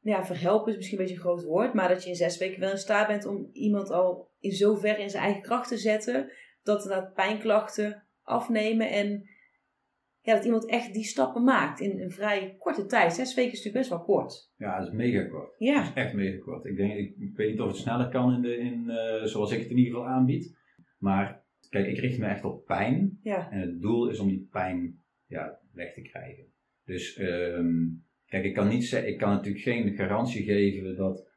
[0.00, 2.60] ja, verhelpen is misschien een beetje een groot woord, maar dat je in zes weken
[2.60, 6.30] wel in staat bent om iemand al in zover in zijn eigen kracht te zetten,
[6.64, 9.28] dat inderdaad pijnklachten afnemen en
[10.20, 13.12] ja, dat iemand echt die stappen maakt in een vrij korte tijd.
[13.12, 14.52] Zes weken is natuurlijk best wel kort.
[14.56, 15.54] Ja, dat is mega kort.
[15.58, 16.64] Ja, Echt mega kort.
[16.64, 19.52] Ik, denk, ik, ik weet niet of het sneller kan in de, in, eh, zoals
[19.52, 20.56] ik het in ieder geval aanbied.
[20.98, 23.18] Maar kijk, ik richt me echt op pijn.
[23.22, 26.44] ja, En het doel is om die pijn ja, weg te krijgen.
[26.84, 27.86] Dus ehm,
[28.26, 31.28] kijk, ik kan, niet zeggen, ik kan natuurlijk geen garantie geven dat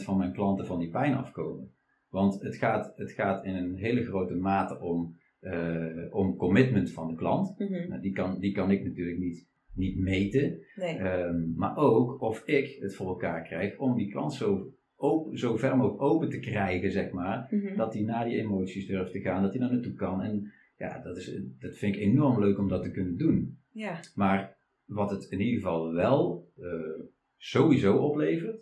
[0.00, 1.74] 100% van mijn klanten van die pijn afkomen.
[2.12, 7.08] Want het gaat, het gaat in een hele grote mate om, eh, om commitment van
[7.08, 7.58] de klant.
[7.58, 10.58] mhm, Nou, die, kan, die kan ik natuurlijk niet, niet meten.
[10.76, 15.38] nee, Ehm, maar ook of ik het voor elkaar krijg om die klant zo, open,
[15.38, 17.46] zo ver mogelijk open te krijgen, zeg maar.
[17.50, 20.22] mhm, Dat hij naar die emoties durft te gaan, dat hij daar naartoe kan.
[20.22, 23.58] En ja, dat, is, dat vind ik enorm leuk om dat te kunnen doen.
[23.72, 27.04] ja, Maar wat het in ieder geval wel eh,
[27.36, 28.60] sowieso oplevert,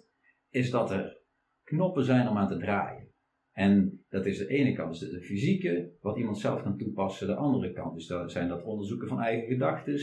[0.50, 1.18] is dat er
[1.64, 3.08] knoppen zijn om aan te draaien.
[3.52, 7.26] En dat is de ene kant, is de fysieke, wat iemand zelf kan toepassen.
[7.26, 10.00] De andere kant is dat, zijn dat onderzoeken van eigen gedachten.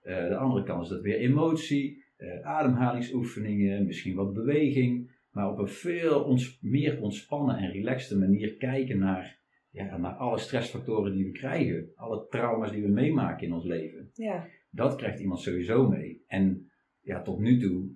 [0.00, 5.18] Eh, de andere kant is dat weer emotie, eh, ademhalingsoefeningen, misschien wat beweging.
[5.30, 10.38] Maar op een veel ons, meer ontspannen en relaxte manier kijken naar, ja, naar alle
[10.38, 11.90] stressfactoren die we krijgen.
[11.94, 14.10] Alle trauma's die we meemaken in ons leven.
[14.12, 16.24] ja, Dat krijgt iemand sowieso mee.
[16.26, 17.90] En ja, tot nu toe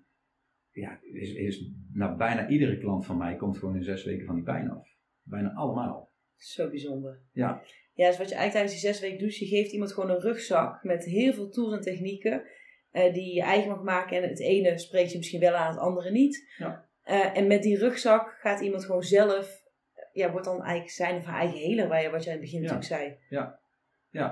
[0.71, 4.35] ja, is, is nou, bijna iedere klant van mij komt gewoon in zes weken van
[4.35, 4.94] die pijn af.
[5.25, 6.11] Bijna allemaal.
[6.37, 7.21] zo bijzonder.
[7.33, 7.63] Ja,
[7.95, 10.21] Ja, dus wat je eigenlijk tijdens die zes weken doet, je geeft iemand gewoon een
[10.21, 12.43] rugzak met heel veel tools en technieken
[12.91, 14.23] eh, die je eigen mag maken.
[14.23, 16.53] En het ene spreekt je misschien wel aan, het andere niet.
[16.59, 16.89] Ja.
[17.03, 19.63] Eh, en met die rugzak gaat iemand gewoon zelf,
[20.13, 22.73] ja, wordt dan eigenlijk zijn of haar eigen heler, wat jij in het begin Ja.
[22.73, 23.19] natuurlijk zei.
[23.29, 23.59] ja,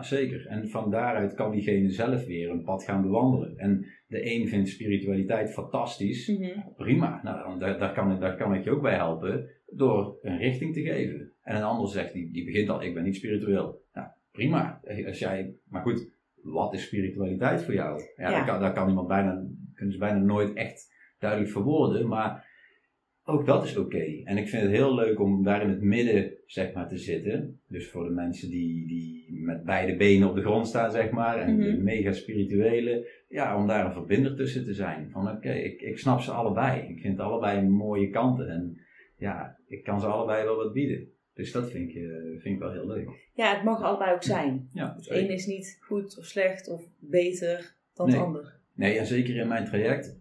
[0.00, 0.46] zeker.
[0.46, 3.56] En van daaruit kan diegene zelf weer een pad gaan bewandelen.
[3.58, 6.28] En de een vindt spiritualiteit fantastisch.
[6.28, 6.58] Mhm.
[6.76, 10.38] Prima, nou, daar, daar, kan, ik- daar kan ik je ook bij helpen door een
[10.38, 11.32] richting te geven.
[11.42, 13.82] En een ander zegt, die, die begint al, ik ben niet spiritueel.
[13.92, 14.80] Nou, prima.
[15.06, 16.10] Als jij, maar goed,
[16.42, 18.00] wat is spiritualiteit voor jou?
[18.16, 18.30] Ja, Ja.
[18.30, 22.50] Daar, kan, daar kan iemand bijna, kunnen ze bijna nooit echt duidelijk verwoorden, maar
[23.24, 24.04] ook dat is oké.
[24.24, 27.60] En ik vind het heel leuk om daar in het midden, zeg maar, te zitten.
[27.68, 31.38] Dus voor de mensen die, die met beide benen op de grond staan, zeg maar,
[31.38, 31.82] en de Mhm.
[31.82, 35.10] mega spirituele, ja, om daar een verbinder tussen te zijn.
[35.10, 36.88] Van oké, ik, ik snap ze allebei.
[36.88, 38.80] Ik vind allebei mooie kanten en
[39.16, 41.08] ja, ik kan ze allebei wel wat bieden.
[41.34, 42.02] Dus dat vind ik, eh,
[42.38, 43.30] vind ik wel heel leuk.
[43.34, 44.68] Ja, het mag allebei ook zijn.
[44.72, 48.16] Ja, Het ene is niet goed of slecht of beter dan Nee.
[48.16, 48.60] het ander.
[48.74, 50.18] Nee, en zeker in mijn traject.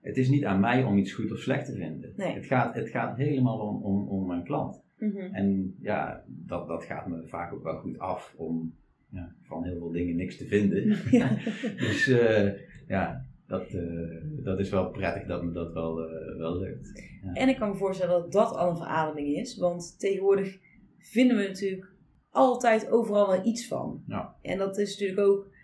[0.00, 2.12] Het is niet aan mij om iets goed of slecht te vinden.
[2.16, 2.34] Nee.
[2.34, 4.82] Het, gaat, het gaat helemaal om, om, om mijn klant.
[4.98, 5.18] Mhm.
[5.18, 8.74] En ja, dat, dat gaat me vaak ook wel goed af om
[9.10, 10.96] ja, van heel veel dingen niks te vinden.
[11.10, 11.36] Ja.
[11.86, 12.50] dus eh,
[12.88, 17.02] ja, dat, eh, dat is wel prettig dat me dat wel, eh, wel lukt.
[17.34, 19.56] En ik kan me voorstellen dat dat al een verademing is.
[19.56, 20.58] Want tegenwoordig
[20.98, 21.92] vinden we natuurlijk
[22.30, 24.02] altijd overal wel iets van.
[24.06, 24.34] Ja.
[24.42, 25.56] En dat is natuurlijk ook...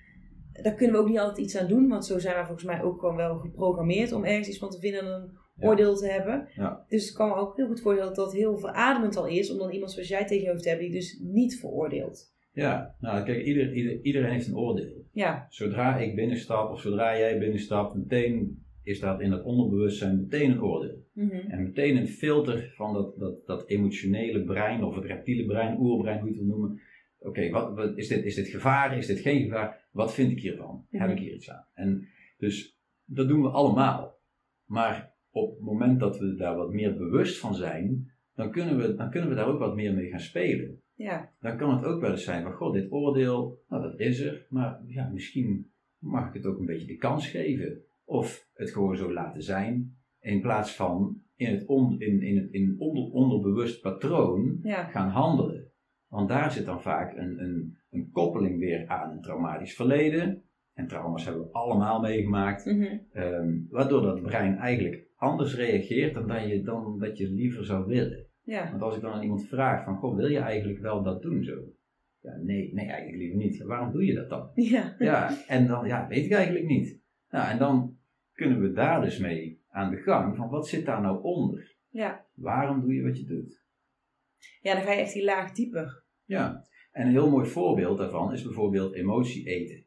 [0.62, 1.88] Daar kunnen we ook niet altijd iets aan doen.
[1.88, 4.78] Want zo zijn we volgens mij ook gewoon wel geprogrammeerd om ergens iets van te
[4.78, 5.68] vinden en een Ja.
[5.68, 6.48] oordeel te hebben.
[6.54, 6.84] Ja.
[6.88, 9.50] Dus ik kan me ook heel goed voorstellen dat dat heel verademend al is.
[9.52, 12.32] Om dan iemand zoals jij tegenover te hebben die dus niet veroordeelt.
[12.52, 15.04] Ja, nou kijk, ieder, ieder, iedereen heeft een oordeel.
[15.12, 20.50] Ja, Zodra ik binnenstap of zodra jij binnenstapt, meteen is dat in het onderbewustzijn meteen
[20.50, 21.02] een oordeel.
[21.12, 21.36] Mhm.
[21.48, 26.18] En meteen een filter van dat, dat, dat emotionele brein, of het reptiele brein, oerbrein,
[26.20, 26.80] hoe je het wil noemen.
[27.18, 28.96] Oké, wat, wat, is, dit, is dit gevaar?
[28.98, 29.83] Is dit geen gevaar?
[29.94, 30.86] Wat vind ik hiervan?
[30.90, 31.66] Heb ik hier iets aan?
[31.74, 34.18] En dus dat doen we allemaal.
[34.64, 38.94] Maar op het moment dat we daar wat meer bewust van zijn, dan kunnen we,
[38.94, 40.82] dan kunnen we daar ook wat meer mee gaan spelen.
[40.94, 41.32] Ja.
[41.40, 44.46] Dan kan het ook wel eens zijn van, god, dit oordeel, nou dat is er,
[44.48, 47.82] maar ja, misschien mag ik het ook een beetje de kans geven.
[48.04, 52.52] Of het gewoon zo laten zijn, in plaats van in het, on, in, in het
[52.52, 54.84] in onder, onderbewust patroon Ja.
[54.84, 55.72] gaan handelen.
[56.14, 60.42] Want daar zit dan vaak een, een, een koppeling weer aan een traumatisch verleden.
[60.74, 62.64] En trauma's hebben we allemaal meegemaakt.
[62.64, 62.98] Mhm.
[63.12, 67.86] Ehm, waardoor dat brein eigenlijk anders reageert dan dat, je, dan dat je liever zou
[67.86, 68.26] willen.
[68.42, 68.70] Ja.
[68.70, 71.44] Want als ik dan aan iemand vraag van, goh, wil je eigenlijk wel dat doen
[71.44, 71.54] zo?
[72.20, 73.62] Ja, nee, nee, eigenlijk liever niet.
[73.62, 74.50] Waarom doe je dat dan?
[74.54, 74.94] Ja.
[74.98, 77.00] Ja, en dan, ja, weet ik eigenlijk niet.
[77.30, 77.96] Nou, en dan
[78.32, 81.76] kunnen we daar dus mee aan de gang van, wat zit daar nou onder?
[81.88, 82.26] Ja.
[82.34, 83.62] Waarom doe je wat je doet?
[84.60, 86.03] Ja, dan ga je echt die laag dieper.
[86.24, 89.84] Ja, en een heel mooi voorbeeld daarvan is bijvoorbeeld emotie eten.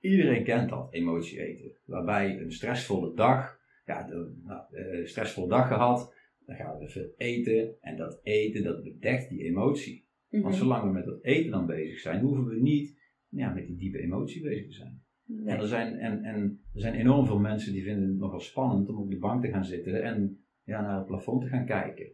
[0.00, 1.72] Iedereen kent dat, emotie eten.
[1.84, 6.14] Waarbij een stressvolle dag, ja, de, nou, eh, stressvolle dag gehad,
[6.46, 7.76] dan gaan we veel eten.
[7.80, 10.06] En dat eten, dat bedekt die emotie.
[10.28, 10.42] Mhm.
[10.42, 13.76] Want zolang we met dat eten dan bezig zijn, hoeven we niet ja, met die
[13.76, 15.02] diepe emotie bezig te zijn.
[15.26, 15.54] Nee.
[15.54, 18.88] En, er zijn, en, en er zijn enorm veel mensen die vinden het nogal spannend
[18.88, 22.12] om op de bank te gaan zitten en ja, naar het plafond te gaan kijken.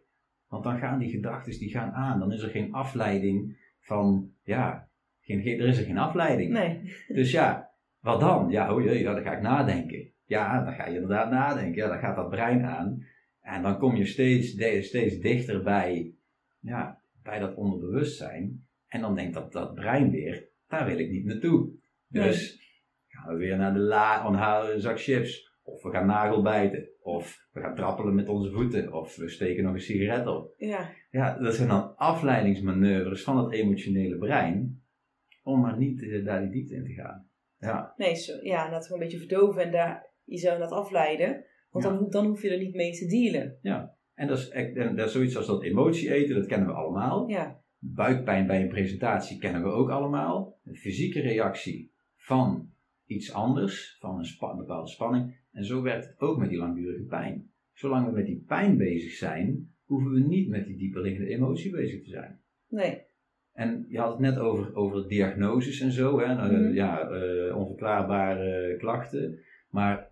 [0.50, 2.18] Want dan gaan die gedachten die gaan aan.
[2.18, 4.88] Dan is er geen afleiding van, ja,
[5.20, 6.52] geen, er is er geen afleiding.
[6.52, 6.92] Nee.
[7.08, 8.50] Dus ja, wat dan?
[8.50, 10.12] Ja, oh jee, dan ga ik nadenken.
[10.24, 11.82] Ja, dan ga je inderdaad nadenken.
[11.82, 13.06] Ja, dan gaat dat brein aan.
[13.40, 14.50] En dan kom je steeds,
[14.86, 16.14] steeds dichter bij,
[16.60, 18.66] ja, bij dat onderbewustzijn.
[18.86, 21.70] En dan denkt dat, dat brein weer, daar wil ik niet naartoe.
[22.08, 22.60] Dus
[23.06, 25.49] gaan we weer naar de la een zak chips.
[25.70, 26.88] Of we gaan nagelbijten.
[27.02, 28.92] Of we gaan trappelen met onze voeten.
[28.92, 30.54] Of we steken nog een sigaret op.
[30.56, 30.90] Ja.
[31.10, 34.82] Ja, dat zijn dan afleidingsmanoeuvres van het emotionele brein.
[35.42, 37.28] Om maar niet eh, daar die diepte in te gaan.
[37.58, 41.44] Ja, Nee, zo, ja, dat gewoon een beetje verdoven en daar jezelf dat afleiden.
[41.70, 41.90] Want Ja.
[41.90, 43.58] dan, dan hoef je er niet mee te dealen.
[44.14, 47.28] en dat is, en dat is zoiets als dat emotie eten, dat kennen we allemaal.
[47.28, 47.60] Ja.
[47.78, 50.58] Buikpijn bij een presentatie kennen we ook allemaal.
[50.64, 52.70] Een fysieke reactie van
[53.06, 55.39] iets anders, van een spa- bepaalde spanning.
[55.52, 57.50] En zo werkt het ook met die langdurige pijn.
[57.72, 62.02] Zolang we met die pijn bezig zijn, hoeven we niet met die dieperliggende emotie bezig
[62.04, 62.40] te zijn.
[62.68, 63.02] Nee.
[63.52, 66.34] En je had het net over, over diagnoses en zo, hè?
[66.34, 66.72] nou, Mhm.
[66.72, 69.38] ja, eh, onverklaarbare klachten.
[69.70, 70.10] Maar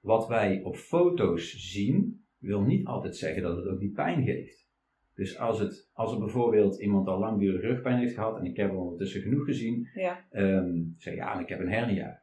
[0.00, 4.68] wat wij op foto's zien, wil niet altijd zeggen dat het ook die pijn geeft.
[5.14, 8.70] Dus als, het, als er bijvoorbeeld iemand al langdurig rugpijn heeft gehad, en ik heb
[8.70, 10.24] er ondertussen genoeg gezien, Ja.
[10.30, 12.22] ehm zeg ja, maar ik heb een hernia.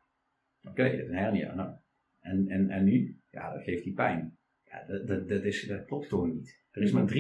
[0.70, 1.56] Oké, je hebt een hernia.
[1.56, 1.70] Nou,
[2.28, 3.20] en, en, en nu?
[3.30, 4.38] Ja, dat geeft die pijn.
[4.64, 6.62] Ja, dat, dat, dat, is, dat klopt gewoon niet.
[6.72, 7.14] Er is maar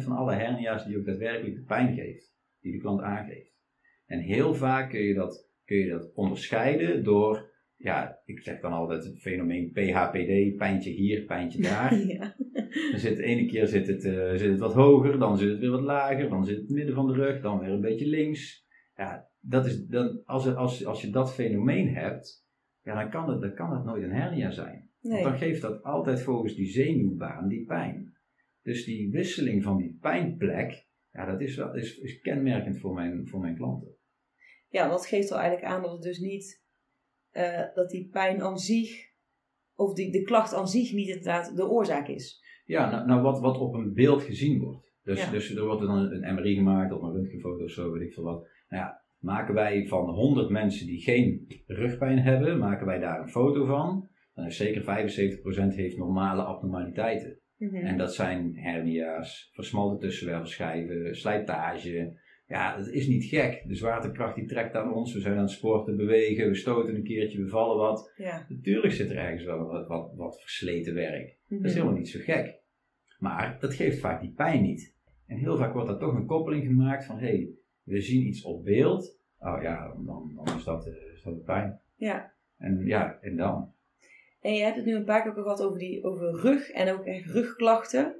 [0.00, 2.34] 3% van alle hernia's die ook daadwerkelijk de pijn geeft.
[2.60, 3.54] Die de klant aangeeft.
[4.06, 8.72] En heel vaak kun je dat, kun je dat onderscheiden door, ja, ik zeg dan
[8.72, 11.94] altijd het fenomeen PHPD, pijntje hier, pijntje daar.
[12.18, 12.36] ja.
[12.90, 15.58] Dan zit, de ene keer zit het, eh, zit het wat hoger, dan zit het
[15.58, 18.66] weer wat lager, dan zit het midden van de rug, dan weer een beetje links.
[18.96, 22.43] Ja, dat is, dan, als, als, als je dat fenomeen hebt,
[22.84, 24.90] ja, dan, kan het, dan kan het nooit een hernia zijn.
[25.00, 25.12] Nee.
[25.12, 28.16] Want dan geeft dat altijd volgens die zenuwbaan die pijn.
[28.62, 33.28] Dus die wisseling van die pijnplek, ja, dat is, wel, is, is kenmerkend voor mijn,
[33.28, 33.96] voor mijn klanten.
[34.68, 36.62] Ja, dat geeft al eigenlijk aan dat het dus niet,
[37.30, 39.12] eh, dat die pijn aan zich,
[39.74, 42.42] of die, de klacht aan zich niet inderdaad de oorzaak is.
[42.64, 44.92] Ja, nou, nou wat, wat op een beeld gezien wordt.
[45.02, 45.30] Dus, Ja.
[45.30, 48.24] dus er wordt dan een MRI gemaakt of een röntgenfoto of zo, weet ik veel
[48.24, 48.48] wat.
[48.68, 53.28] Nou ja, maken wij van 100 mensen die geen rugpijn hebben, maken wij daar een
[53.28, 54.08] foto van.
[54.34, 54.82] Dan is zeker
[55.72, 57.38] 75% heeft normale abnormaliteiten.
[57.56, 57.74] Mhm.
[57.74, 62.22] En dat zijn hernia's, versmalte tussenwervelschijven, slijtage.
[62.46, 63.64] Ja, dat is niet gek.
[63.66, 65.14] De zwaartekracht die trekt aan ons.
[65.14, 68.12] We zijn aan het sporten, bewegen, we stoten een keertje, we vallen wat.
[68.16, 68.46] Ja.
[68.48, 71.38] Natuurlijk zit er ergens wel wat, wat, wat versleten werk.
[71.46, 71.60] Mhm.
[71.60, 72.62] Dat is helemaal niet zo gek.
[73.18, 74.96] Maar dat geeft vaak die pijn niet.
[75.26, 77.48] En heel vaak wordt er toch een koppeling gemaakt van, hé, hey,
[77.84, 79.18] we zien iets op beeld.
[79.38, 81.80] Oh ja, dan, dan is, dat, eh, is dat pijn.
[81.96, 82.32] Ja.
[82.58, 83.72] En ja, en dan?
[84.40, 86.70] En je hebt het nu een paar keer ook al gehad over, die, over rug
[86.70, 88.14] en ook echt rugklachten.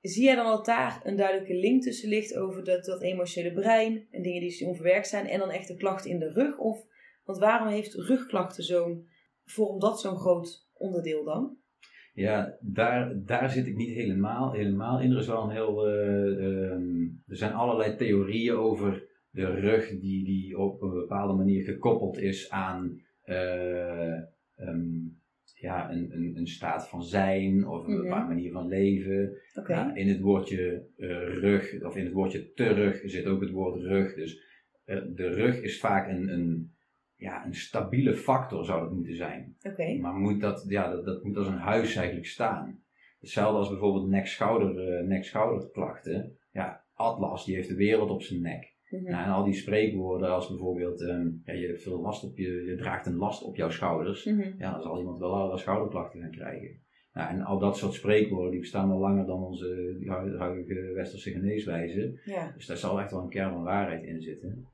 [0.00, 4.06] Zie jij dan dat daar een duidelijke link tussen ligt over dat, dat emotionele brein
[4.10, 6.58] en dingen die onverwerkt zijn en dan echt de klachten in de rug?
[6.58, 6.84] Of,
[7.24, 9.08] want waarom heeft rugklachten zo'n,
[9.44, 11.56] vormt dat zo'n groot onderdeel dan?
[12.14, 15.10] Ja, daar, daar zit ik niet helemaal, helemaal in.
[15.10, 15.86] Er is wel een heel.
[15.88, 21.64] eh, ehm, er zijn allerlei theorieën over de rug die, die op een bepaalde manier
[21.64, 23.00] gekoppeld is aan.
[23.22, 24.12] eh,
[24.56, 24.90] ehm,
[25.60, 28.02] ja, een, een, een staat van zijn of een Mhm.
[28.02, 29.32] bepaalde manier van leven.
[29.66, 33.80] Ja, in het woordje eh, rug, of in het woordje terug, zit ook het woord
[33.80, 34.14] rug.
[34.14, 34.40] Dus
[35.14, 36.72] de rug is vaak een, een,
[37.22, 39.56] ja, een stabiele factor, zou dat moeten zijn.
[40.00, 42.80] Maar moet dat, ja, dat, dat moet als een huis eigenlijk staan.
[43.20, 46.36] Hetzelfde als bijvoorbeeld nek-schouder, eh, nek-schouderklachten.
[46.52, 48.74] Ja, Atlas, die heeft de wereld op zijn nek.
[48.88, 49.10] Mhm.
[49.10, 52.64] Nou, en al die spreekwoorden als bijvoorbeeld, ehm, ja, je hebt veel last op je,
[52.64, 54.24] je draagt een last op jouw schouders.
[54.24, 54.52] Mhm.
[54.58, 56.80] Ja, dan zal iemand wel allerlei schouderklachten gaan krijgen.
[57.12, 59.96] Nou, en al dat soort spreekwoorden, die bestaan al langer dan onze
[60.38, 62.20] huidige westerse geneeswijze.
[62.24, 62.52] Ja.
[62.56, 64.66] Dus daar zal echt wel een kern van waarheid in zitten.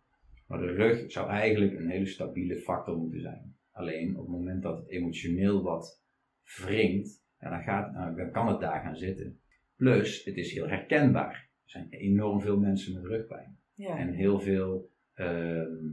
[0.48, 3.56] Maar de rug zou eigenlijk een hele stabiele factor moeten zijn.
[3.70, 6.02] Alleen op het moment dat het emotioneel wat
[6.64, 9.40] wringt, ja, dan, gaat, nou, dan kan het daar gaan zitten.
[9.76, 11.32] Plus, het is heel herkenbaar.
[11.64, 13.58] Er zijn enorm veel mensen met rugpijn.
[13.74, 13.98] Ja.
[13.98, 15.86] En heel veel, ehm,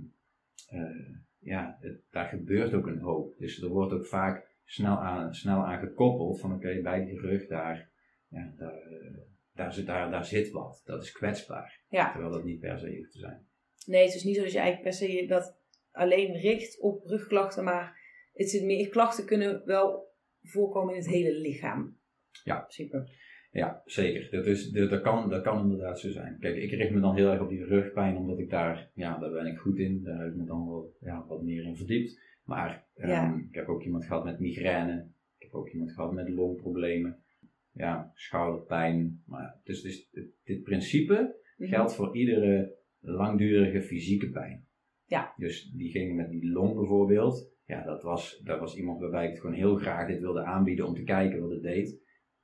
[0.67, 3.37] eh, ja, het- daar gebeurt ook een hoop.
[3.37, 7.47] Dus er wordt ook vaak snel aan, snel aan gekoppeld van oké, bij die rug
[7.47, 7.89] daar,
[8.27, 9.17] ja, daar, eh,
[9.53, 10.81] daar, zit, daar, daar zit wat.
[10.85, 11.81] Dat is kwetsbaar.
[11.89, 12.11] Ja.
[12.11, 13.45] Terwijl dat niet per se hoeft te zijn.
[13.85, 15.57] Nee, het is niet zo dat je eigenlijk per se dat
[15.91, 17.99] alleen richt op rugklachten, maar
[18.33, 21.97] het zit meer, klachten kunnen wel voorkomen in het hele lichaam.
[22.43, 22.55] Ja.
[22.55, 23.09] In principe.
[23.51, 24.31] Ja, zeker.
[24.31, 26.37] Dat, is, dat, dat, kan, dat kan inderdaad zo zijn.
[26.39, 29.31] Kijk, ik richt me dan heel erg op die rugpijn, omdat ik daar, ja, daar
[29.31, 30.03] ben ik goed in.
[30.03, 32.19] Daar heb ik me dan wel ja, wat meer in verdiept.
[32.43, 33.43] Maar ehm, Ja.
[33.49, 35.07] ik heb ook iemand gehad met migraine.
[35.37, 37.23] Ik heb ook iemand gehad met longproblemen.
[37.71, 39.23] Ja, schouderpijn.
[39.25, 41.69] Maar dus, dus dit, dit principe Mhm.
[41.69, 44.67] geldt voor iedere langdurige fysieke pijn.
[45.05, 45.33] Ja.
[45.37, 49.39] Dus diegene met die long bijvoorbeeld, ja, dat was, dat was iemand waarbij ik het
[49.39, 52.03] gewoon heel graag dit wilde aanbieden om te kijken wat het deed.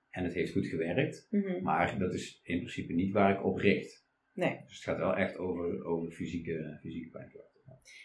[0.09, 1.63] En het heeft goed gewerkt, Mhm.
[1.63, 4.07] maar dat is in principe niet waar ik op richt.
[4.33, 4.57] Nee.
[4.65, 7.49] Dus het gaat wel echt over, over fysieke, fysieke pijnklachten.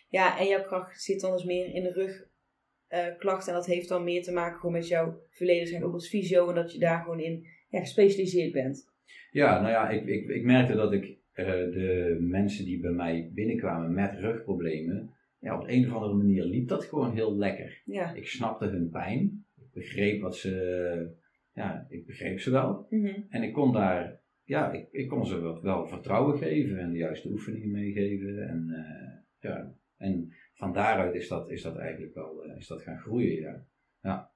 [0.09, 3.53] Ja, en jouw kracht zit dan dus meer in de rugklachten.
[3.53, 6.49] en dat heeft dan meer te maken gewoon met jouw verleden zijn ook als fysio.
[6.49, 8.92] En dat je daar gewoon in ja, gespecialiseerd bent.
[9.31, 13.31] Ja, nou ja, ik, ik, ik merkte dat ik eh, de mensen die bij mij
[13.35, 17.83] binnenkwamen met rugproblemen, ja, op een of andere manier liep dat gewoon heel lekker.
[17.85, 18.12] Ja.
[18.14, 21.16] Ik snapte hun pijn, ik begreep wat ze,
[21.53, 22.87] ja, ik begreep ze wel.
[22.90, 23.20] Mhm.
[23.29, 26.99] En ik kon daar, ja, ik, ik kon ze wel, wel vertrouwen geven en de
[26.99, 28.49] juiste oefeningen meegeven.
[28.49, 32.83] En, eh, ja, en van daaruit is dat, is dat eigenlijk wel eh, is dat
[32.83, 33.66] gaan groeien, ja.
[34.01, 34.31] ja.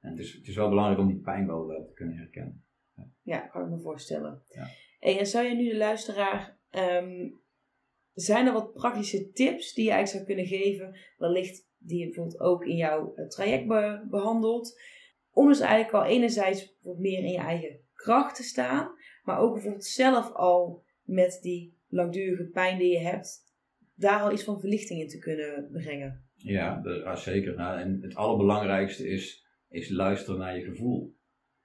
[0.00, 2.62] En het is, het is wel belangrijk om die pijn wel, wel te kunnen herkennen.
[3.22, 4.42] Ja, kan ik me voorstellen.
[4.48, 4.66] Ja.
[5.04, 7.30] Hey, en zou je nu de luisteraar, ehm,
[8.12, 12.40] zijn er wat praktische tips die je eigenlijk zou kunnen geven, wellicht die je bijvoorbeeld
[12.40, 14.80] ook in jouw eh, traject be- behandelt,
[15.30, 18.90] om dus eigenlijk al enerzijds bijvoorbeeld meer in je eigen kracht te staan,
[19.22, 23.38] maar ook bijvoorbeeld zelf al met die langdurige pijn die je hebt,
[23.94, 26.24] daar al iets van verlichting in te kunnen brengen.
[26.34, 27.54] Ja, dat- ja, zeker.
[27.54, 31.14] Nou, en het allerbelangrijkste is, is luisteren naar je gevoel.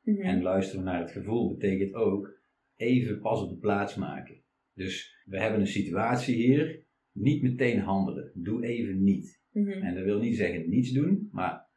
[0.01, 0.21] Mhm.
[0.21, 2.37] En luisteren naar het gevoel betekent ook
[2.79, 4.43] even pas op de plaats maken.
[4.73, 8.31] Dus we hebben een situatie hier, niet meteen handelen.
[8.33, 9.41] Doe even niet.
[9.51, 9.69] Mhm.
[9.69, 11.67] En dat wil niet zeggen niets doen, maar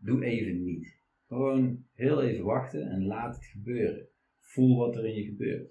[0.00, 0.98] doe even niet.
[1.26, 4.08] Gewoon heel even wachten en laat het gebeuren.
[4.38, 5.70] Voel wat er in je gebeurt.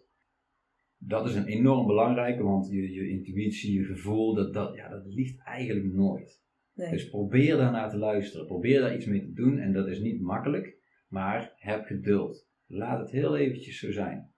[0.97, 5.05] Dat is een enorm belangrijke, want je, je intuïtie, je gevoel, dat, dat, ja, dat
[5.05, 6.43] ligt eigenlijk nooit.
[6.73, 6.91] Nee.
[6.91, 8.45] Dus probeer daarnaar te luisteren.
[8.45, 9.57] Probeer daar iets mee te doen.
[9.57, 12.47] En dat is niet makkelijk, maar heb geduld.
[12.65, 14.28] Laat het heel eventjes zo zijn.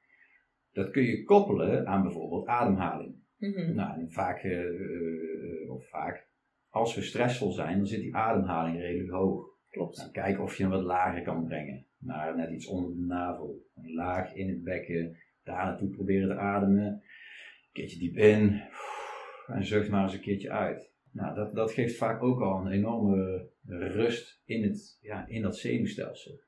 [0.72, 3.16] Dat kun je koppelen aan bijvoorbeeld ademhaling.
[3.38, 3.76] Mhm.
[3.76, 6.28] Nou, en vaak, eh, eh, of vaak,
[6.70, 9.50] als we stressvol zijn, dan zit die ademhaling redelijk hoog.
[9.70, 9.98] Klopt.
[9.98, 11.86] Nou, kijk of je hem wat lager kan brengen.
[11.98, 13.66] Naar net iets onder de navel.
[13.82, 15.18] Laag in het bekken.
[15.44, 16.86] Daar naartoe proberen te ademen.
[16.86, 17.02] Een
[17.72, 18.62] keertje diep in.
[19.48, 20.94] En zucht maar eens een keertje uit.
[21.12, 25.58] Nou, dat, dat geeft vaak ook al een enorme rust in, het, ja, in dat
[25.58, 26.40] zenuwstelsel.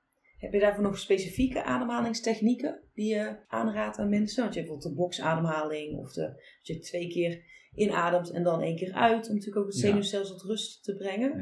[0.44, 4.42] Heb je daarvoor nog specifieke ademhalingstechnieken die je aanraadt aan mensen?
[4.44, 7.42] Want je hebt bijvoorbeeld de boxademhaling of de, dat je twee keer
[7.76, 9.28] inademt en dan één keer uit.
[9.30, 9.88] Om natuurlijk ook het Ja.
[9.88, 11.40] zenuwstelsel tot rust te brengen.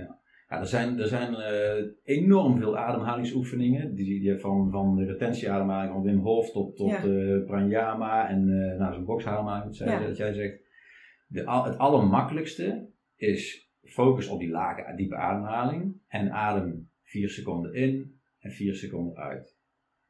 [0.49, 3.95] Ja, er zijn, er zijn eh, enorm veel ademhalingsoefeningen.
[3.95, 7.03] Die, die van, van de retentieademhaling van Wim Hof tot, tot Ja.
[7.03, 10.07] eh, pranayama en eh nou, zo'n boxademhaling, zij- Ja.
[10.07, 10.59] dat jij zegt.
[11.27, 16.01] De, al- het allermakkelijkste is focus op die lage, diepe ademhaling.
[16.07, 19.57] En adem 4 seconden in en 4 seconden uit.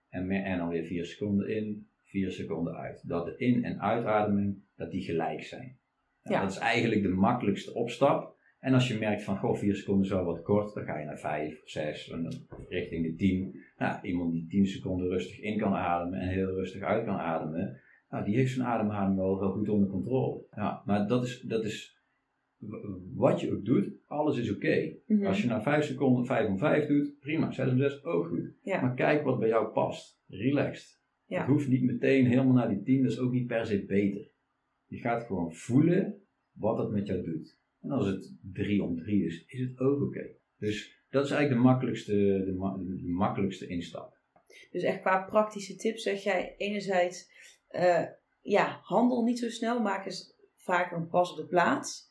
[0.10, 3.08] En, me- en dan weer 4 seconden in, 4 seconden uit.
[3.08, 5.80] Dat de in- en uitademing, dat die gelijk zijn.
[6.24, 6.42] Nou, Ja.
[6.42, 8.40] Dat is eigenlijk de makkelijkste opstap.
[8.60, 11.06] En als je merkt van, goh, 4 seconden is wel wat kort, dan ga je
[11.06, 13.64] naar 5 of 6 en richting de 10.
[13.78, 17.82] Nou, iemand die 10 seconden rustig in kan ademen en heel rustig uit kan ademen,
[18.10, 20.44] nou, die heeft zijn ademhaling wel, wel goed onder controle.
[20.56, 22.01] Ja, maar dat is, dat is
[23.14, 24.96] wat je ook doet, alles is oké.
[25.08, 25.26] Mhm.
[25.26, 27.52] Als je na 5 seconden 5 om 5 doet, prima.
[27.52, 28.54] 6 om 6 ook goed.
[28.62, 28.82] Ja.
[28.82, 30.20] Maar kijk wat bij jou past.
[30.28, 31.00] Relaxed.
[31.26, 31.38] Ja.
[31.40, 34.30] Het hoeft niet meteen helemaal naar die 10, dat is ook niet per se beter.
[34.86, 37.60] Je gaat gewoon voelen wat het met jou doet.
[37.82, 40.28] En als het 3 om 3 is, is het ook oké.
[40.58, 42.14] Dus dat is eigenlijk de makkelijkste,
[42.46, 44.20] de, ma- de makkelijkste instap.
[44.72, 47.32] Dus echt qua praktische tips zeg jij enerzijds,
[47.68, 48.04] eh,
[48.42, 52.11] ja, handel niet zo snel, maak eens vaker een pas op de plaats.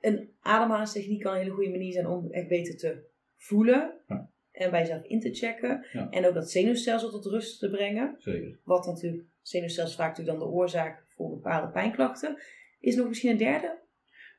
[0.00, 4.30] Een ademhalingstechniek kan een hele goede manier zijn om echt beter te voelen Ja.
[4.52, 5.86] en bij jezelf in te checken.
[5.92, 6.10] Ja.
[6.10, 8.14] En ook dat zenuwstelsel tot rust te brengen.
[8.18, 8.58] Zeker.
[8.64, 12.38] Wat natuurlijk, zenuwstelsel vaak natuurlijk dan de oorzaak voor bepaalde pijnklachten.
[12.80, 13.78] Is er nog misschien een derde?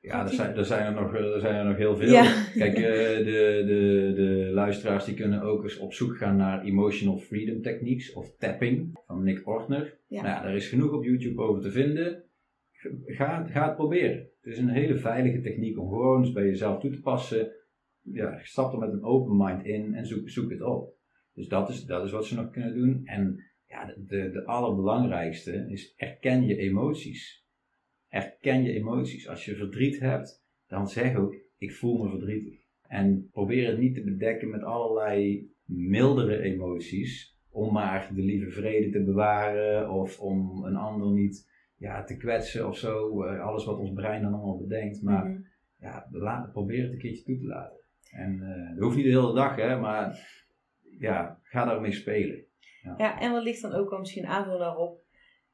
[0.02, 2.10] Ja, er zijn, er, zijn er, nog, er zijn er nog heel veel.
[2.12, 2.44] Ja.
[2.54, 7.18] Kijk, eh, de, de, de luisteraars die kunnen ook eens op zoek gaan naar Emotional
[7.18, 9.98] Freedom Techniques of tapping van Nick Ortner.
[10.08, 10.22] Ja.
[10.22, 12.24] Nou ja, daar is genoeg op YouTube over te vinden.
[13.06, 14.30] Ga, het proberen.
[14.42, 17.52] Het is een hele veilige techniek om gewoon eens bij jezelf toe te passen.
[18.02, 20.94] Ja, stap er met een open mind in en zoek, zoek het op.
[21.34, 23.02] Dus dat is, dat is wat ze nog kunnen doen.
[23.06, 27.46] En ja, de, de, de allerbelangrijkste is erken je emoties.
[28.10, 29.28] Erken je emoties.
[29.28, 32.60] Als je verdriet hebt, dan zeg ook, ik voel me verdrietig.
[32.88, 38.90] En probeer het niet te bedekken met allerlei mildere emoties, om maar de lieve vrede
[38.90, 41.51] te bewaren of om een ander niet
[41.82, 43.24] ja, te kwetsen of zo.
[43.24, 45.02] Eh, alles wat ons brein dan allemaal bedenkt.
[45.02, 45.42] Maar Mhm.
[45.80, 47.80] ja, laat, probeer het een keertje toe te laten.
[48.12, 50.30] En eh dat hoeft niet de hele dag, hè, maar
[51.00, 52.44] ja, ga daarmee spelen.
[52.98, 55.02] Ja, en wellicht dan ook wel misschien aanvullen daarop,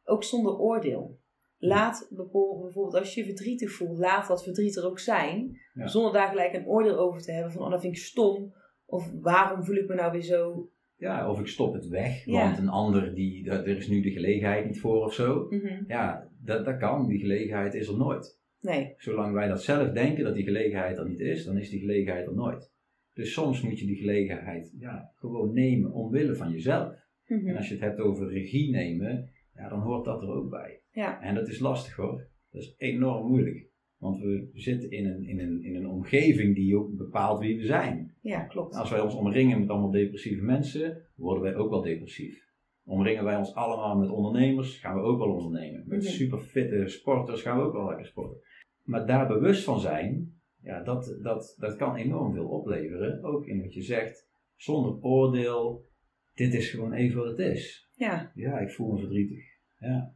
[0.04, 1.20] ook zonder oordeel.
[1.58, 5.60] Laat bijvoorbeeld, bijvoorbeeld als je je verdrietig voelt, laat dat verdriet er ook zijn.
[5.74, 5.88] Ja.
[5.88, 8.54] Zonder daar gelijk een oordeel over te hebben van, oh dat vind ik stom.
[8.86, 10.70] Of waarom voel ik me nou weer zo.
[10.98, 12.32] Ja, of ik stop het weg, Ja.
[12.32, 15.48] want een ander, die, er is nu de gelegenheid niet voor of zo.
[15.50, 15.84] Mhm.
[15.88, 18.40] Ja, dat, dat kan, die gelegenheid is er nooit.
[18.62, 18.94] Nee.
[18.98, 22.28] Zolang wij dat zelf denken dat die gelegenheid er niet is, dan is die gelegenheid
[22.28, 22.72] er nooit.
[23.14, 26.94] Dus soms moet je die gelegenheid ja, gewoon nemen omwille van jezelf.
[27.28, 27.48] Mhm.
[27.48, 30.82] En als je het hebt over regie nemen, ja, dan hoort dat er ook bij.
[30.92, 31.22] Ja.
[31.22, 32.28] En dat is lastig hoor.
[32.52, 33.67] Dat is enorm moeilijk.
[33.98, 37.66] Want we zitten in een, in een, in een omgeving die ook bepaalt wie we
[37.66, 38.16] zijn.
[38.22, 38.76] Ja, klopt.
[38.76, 42.46] Als wij ons omringen met allemaal depressieve mensen, worden wij ook wel depressief.
[42.86, 45.84] Omringen wij ons allemaal met ondernemers, gaan we ook wel ondernemen.
[45.88, 46.12] Met Mhm.
[46.12, 48.42] super fitte sporters gaan we ook wel lekker sporten.
[48.84, 53.24] Maar daar bewust van zijn, ja, dat, dat, dat kan enorm veel opleveren.
[53.24, 55.86] Ook in wat je zegt, zonder oordeel.
[56.34, 57.90] Dit is gewoon even wat het is.
[57.94, 59.44] Ja, Ja, ik voel me verdrietig.
[59.80, 60.16] Ja,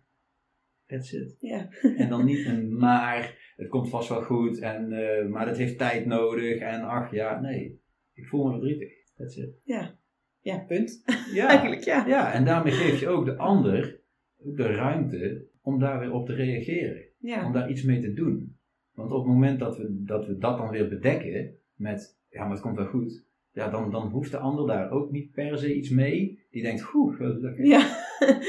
[0.92, 1.36] that's it.
[1.40, 1.70] ja.
[1.98, 5.78] En dan niet een maar, het komt vast wel goed, en, eh, maar dat heeft
[5.78, 6.60] tijd nodig.
[6.60, 7.82] En ach ja, nee,
[8.14, 8.90] ik voel me verdrietig.
[9.16, 9.60] That's it.
[9.64, 10.00] Ja.
[10.40, 11.04] Ja, punt.
[11.34, 12.06] Ja, Eigenlijk, ja.
[12.08, 14.02] ja, en daarmee geef je ook de ander
[14.38, 17.04] de ruimte om daar weer op te reageren.
[17.46, 18.58] Om daar iets mee te doen.
[18.94, 22.52] Want op het moment dat we dat, we dat dan weer bedekken met, ja, maar
[22.52, 23.26] het komt wel goed.
[23.54, 26.40] Ja, dan, dan hoeft de ander daar ook niet per se iets mee.
[26.52, 27.66] Die denkt, goed, gelukkig.
[27.66, 27.80] Ja.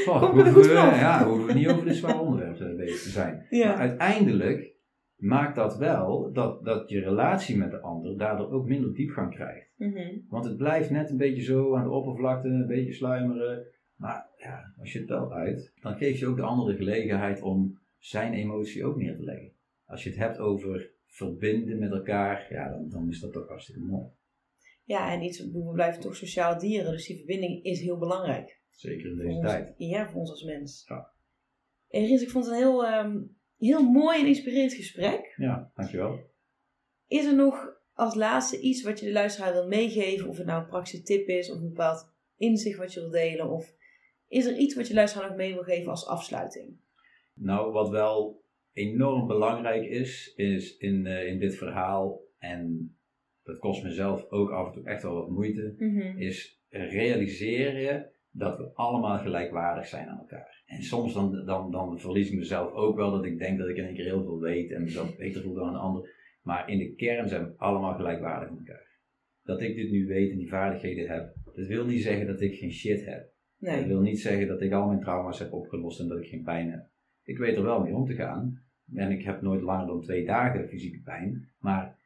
[0.07, 0.73] Oh, er hoeven goed we-.
[0.73, 3.47] Ja, hoeven we niet over dit zwaar onderwerp eh, bezig te zijn.
[3.51, 4.73] Maar uiteindelijk
[5.17, 9.73] maakt dat wel dat, dat je relatie met de ander daardoor ook minder diepgang krijgt.
[9.77, 10.19] Mhm.
[10.29, 13.67] Want het blijft net een beetje zo aan de oppervlakte, een beetje sluimeren.
[13.97, 17.43] Maar ja, als je het wel uit, dan geef je ook de ander de gelegenheid
[17.43, 19.53] om zijn emotie ook neer te leggen.
[19.85, 23.81] Als je het hebt over verbinden met elkaar, ja, dan, dan is dat toch hartstikke
[23.81, 24.07] mooi.
[24.85, 28.61] Ja, en iets, we blijven toch sociale dieren, dus die verbinding is heel belangrijk.
[28.71, 29.75] Zeker in deze ons, tijd.
[29.77, 30.85] Ja, voor ons als mens.
[30.89, 31.11] Ja.
[31.89, 33.21] En Riz, ik vond het een heel, ehm,
[33.59, 35.35] heel mooi en inspirerend gesprek.
[35.37, 36.19] Ja, dankjewel.
[37.07, 40.29] Is er nog als laatste iets wat je de luisteraar wil meegeven?
[40.29, 43.51] Of het nou een praktische tip is, of een bepaald inzicht wat je wil delen?
[43.51, 43.75] Of
[44.29, 46.77] is er iets wat je luisteraar nog mee wil geven als afsluiting?
[47.35, 52.97] Nou, wat wel enorm belangrijk is, is in, eh, in dit verhaal, en
[53.43, 56.19] dat kost mezelf ook af en toe echt wel wat moeite, Mhm.
[56.19, 60.63] is realiseren dat we allemaal gelijkwaardig zijn aan elkaar.
[60.67, 63.77] En soms dan, dan, dan verlies ik mezelf ook wel dat ik denk dat ik
[63.77, 66.11] in één keer heel veel weet en mezelf beter voel dan een ander.
[66.43, 68.91] Maar in de kern zijn we allemaal gelijkwaardig aan elkaar.
[69.43, 72.55] Dat ik dit nu weet en die vaardigheden heb, dat wil niet zeggen dat ik
[72.59, 73.31] geen shit heb.
[73.59, 73.87] Dat Nee.
[73.87, 76.71] wil niet zeggen dat ik al mijn trauma's heb opgelost en dat ik geen pijn
[76.71, 76.87] heb.
[77.25, 78.61] Ik weet er wel mee om te gaan.
[78.95, 81.49] En ik heb nooit langer dan twee dagen fysieke pijn.
[81.59, 81.99] Maar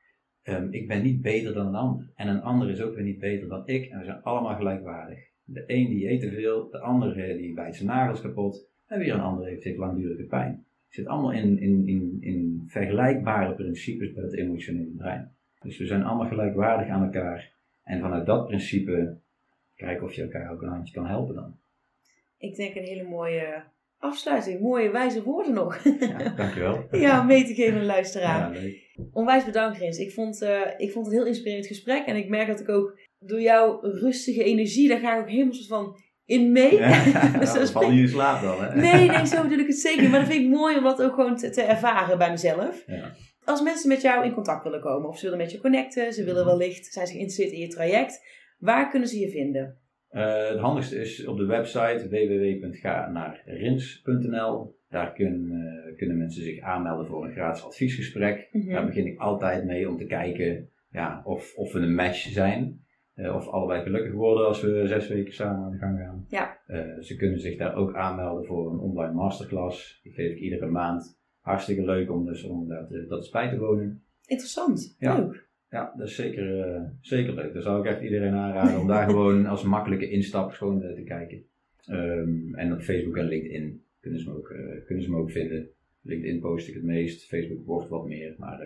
[0.47, 2.13] ehm, ik ben niet beter dan een ander.
[2.15, 3.91] En een ander is ook weer niet beter dan ik.
[3.91, 5.19] En we zijn allemaal gelijkwaardig.
[5.45, 8.69] De een die eet te veel, de andere die bijt zijn nagels kapot.
[8.87, 10.53] En weer een ander heeft, heeft langdurige pijn.
[10.85, 15.35] Het zit allemaal in, in, in, in vergelijkbare principes bij het emotionele brein.
[15.61, 17.53] Dus we zijn allemaal gelijkwaardig aan elkaar.
[17.83, 19.17] En vanuit dat principe
[19.75, 21.59] kijken of je elkaar ook een handje kan helpen dan.
[22.39, 23.63] Ik denk een hele mooie
[23.99, 24.61] afsluiting.
[24.61, 25.83] Mooie wijze woorden nog.
[26.01, 26.87] Ja, dankjewel.
[27.07, 28.63] ja, mee te geven aan de luisteraar.
[28.63, 28.71] Ja.
[29.13, 29.99] Onwijs bedankt, Rins.
[29.99, 32.07] Ik vond, eh, ik vond het een heel inspirerend gesprek.
[32.07, 35.53] En ik merk dat ik ook door jouw rustige energie, daar ga ik ook helemaal
[35.53, 36.77] soort van in mee.
[36.77, 38.81] Ja, Dus dat in slaap dan, hè?
[38.81, 40.11] Nee, nee, zo bedoel ik het zeker.
[40.11, 42.83] Maar dat vind ik mooi om dat ook gewoon te, te ervaren bij mezelf.
[42.87, 43.13] Ja.
[43.45, 46.25] Als mensen met jou in contact willen komen, of ze willen met je connecten, ze
[46.25, 48.25] willen wellicht, zijn ze geïnteresseerd in je traject,
[48.59, 49.81] waar kunnen ze je vinden?
[50.09, 54.75] Eh, het handigste is op de website www.ga-naar-rins.nl.
[54.89, 58.49] Daar kunnen, eh, kunnen mensen zich aanmelden voor een gratis adviesgesprek.
[58.53, 58.71] Mhm.
[58.71, 62.85] Daar begin ik altijd mee om te kijken ja, of, of we een match zijn.
[63.15, 66.25] Eh, of allebei gelukkig worden als we zes weken samen aan de gang gaan.
[66.29, 66.59] Ja.
[67.01, 70.01] Ze kunnen zich daar ook aanmelden voor een online masterclass.
[70.03, 71.21] Die geef ik iedere maand.
[71.41, 74.05] Hartstikke leuk om, dus, om dat, dat bij te wonen.
[74.27, 74.97] Interessant.
[74.99, 75.19] Ja.
[75.19, 75.46] Leuk.
[75.71, 77.53] Ja, dat is zeker, eh, zeker leuk.
[77.53, 81.03] Daar zou ik echt iedereen aanraden om daar gewoon als makkelijke instap gewoon eh, te
[81.03, 81.45] kijken.
[81.87, 85.31] Ehm, en op Facebook en LinkedIn kunnen ze, me ook, eh, kunnen ze me ook
[85.31, 85.69] vinden.
[86.03, 88.61] LinkedIn post ik het meest, Facebook wordt wat meer, maar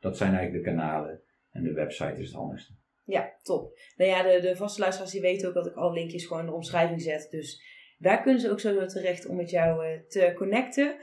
[0.00, 1.20] dat zijn eigenlijk de kanalen.
[1.50, 2.72] En de website is het handigste.
[3.04, 3.78] Ja, top.
[3.96, 6.48] Nou ja, de, de vaste luisteraars die weten ook dat ik alle linkjes gewoon in
[6.48, 7.28] de omschrijving zet.
[7.30, 7.62] Dus
[7.98, 10.96] daar kunnen ze ook sowieso terecht om met jou te connecten.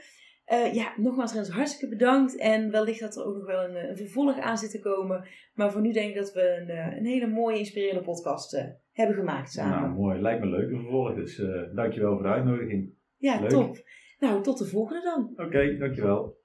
[0.52, 2.36] Eh, ja, nogmaals Rens, hartstikke bedankt.
[2.36, 5.24] En wellicht dat er ook nog wel een, eh, een vervolg aan zit te komen.
[5.54, 9.16] Maar voor nu denk ik dat we een, eh, een hele mooie, inspirerende podcast hebben
[9.16, 9.80] gemaakt samen.
[9.80, 10.20] Nou, mooi.
[10.20, 11.14] Lijkt me leuk een vervolg.
[11.14, 12.90] Dus eh, dankjewel voor de uitnodiging.
[13.16, 13.50] ja, leuk.
[13.50, 13.76] top.
[14.18, 15.46] Nou, tot de volgende dan.
[15.46, 16.40] Oké, dankjewel.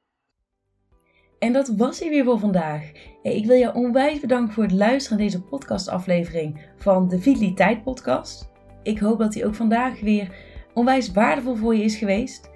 [1.39, 2.91] En dat was hij weer voor vandaag.
[3.21, 7.83] Hey, Ik wil je onwijs bedanken voor het luisteren naar deze podcastaflevering van de Vitaliteit
[7.83, 8.51] Podcast.
[8.83, 10.35] Ik hoop dat die ook vandaag weer
[10.73, 12.55] onwijs waardevol voor je is geweest.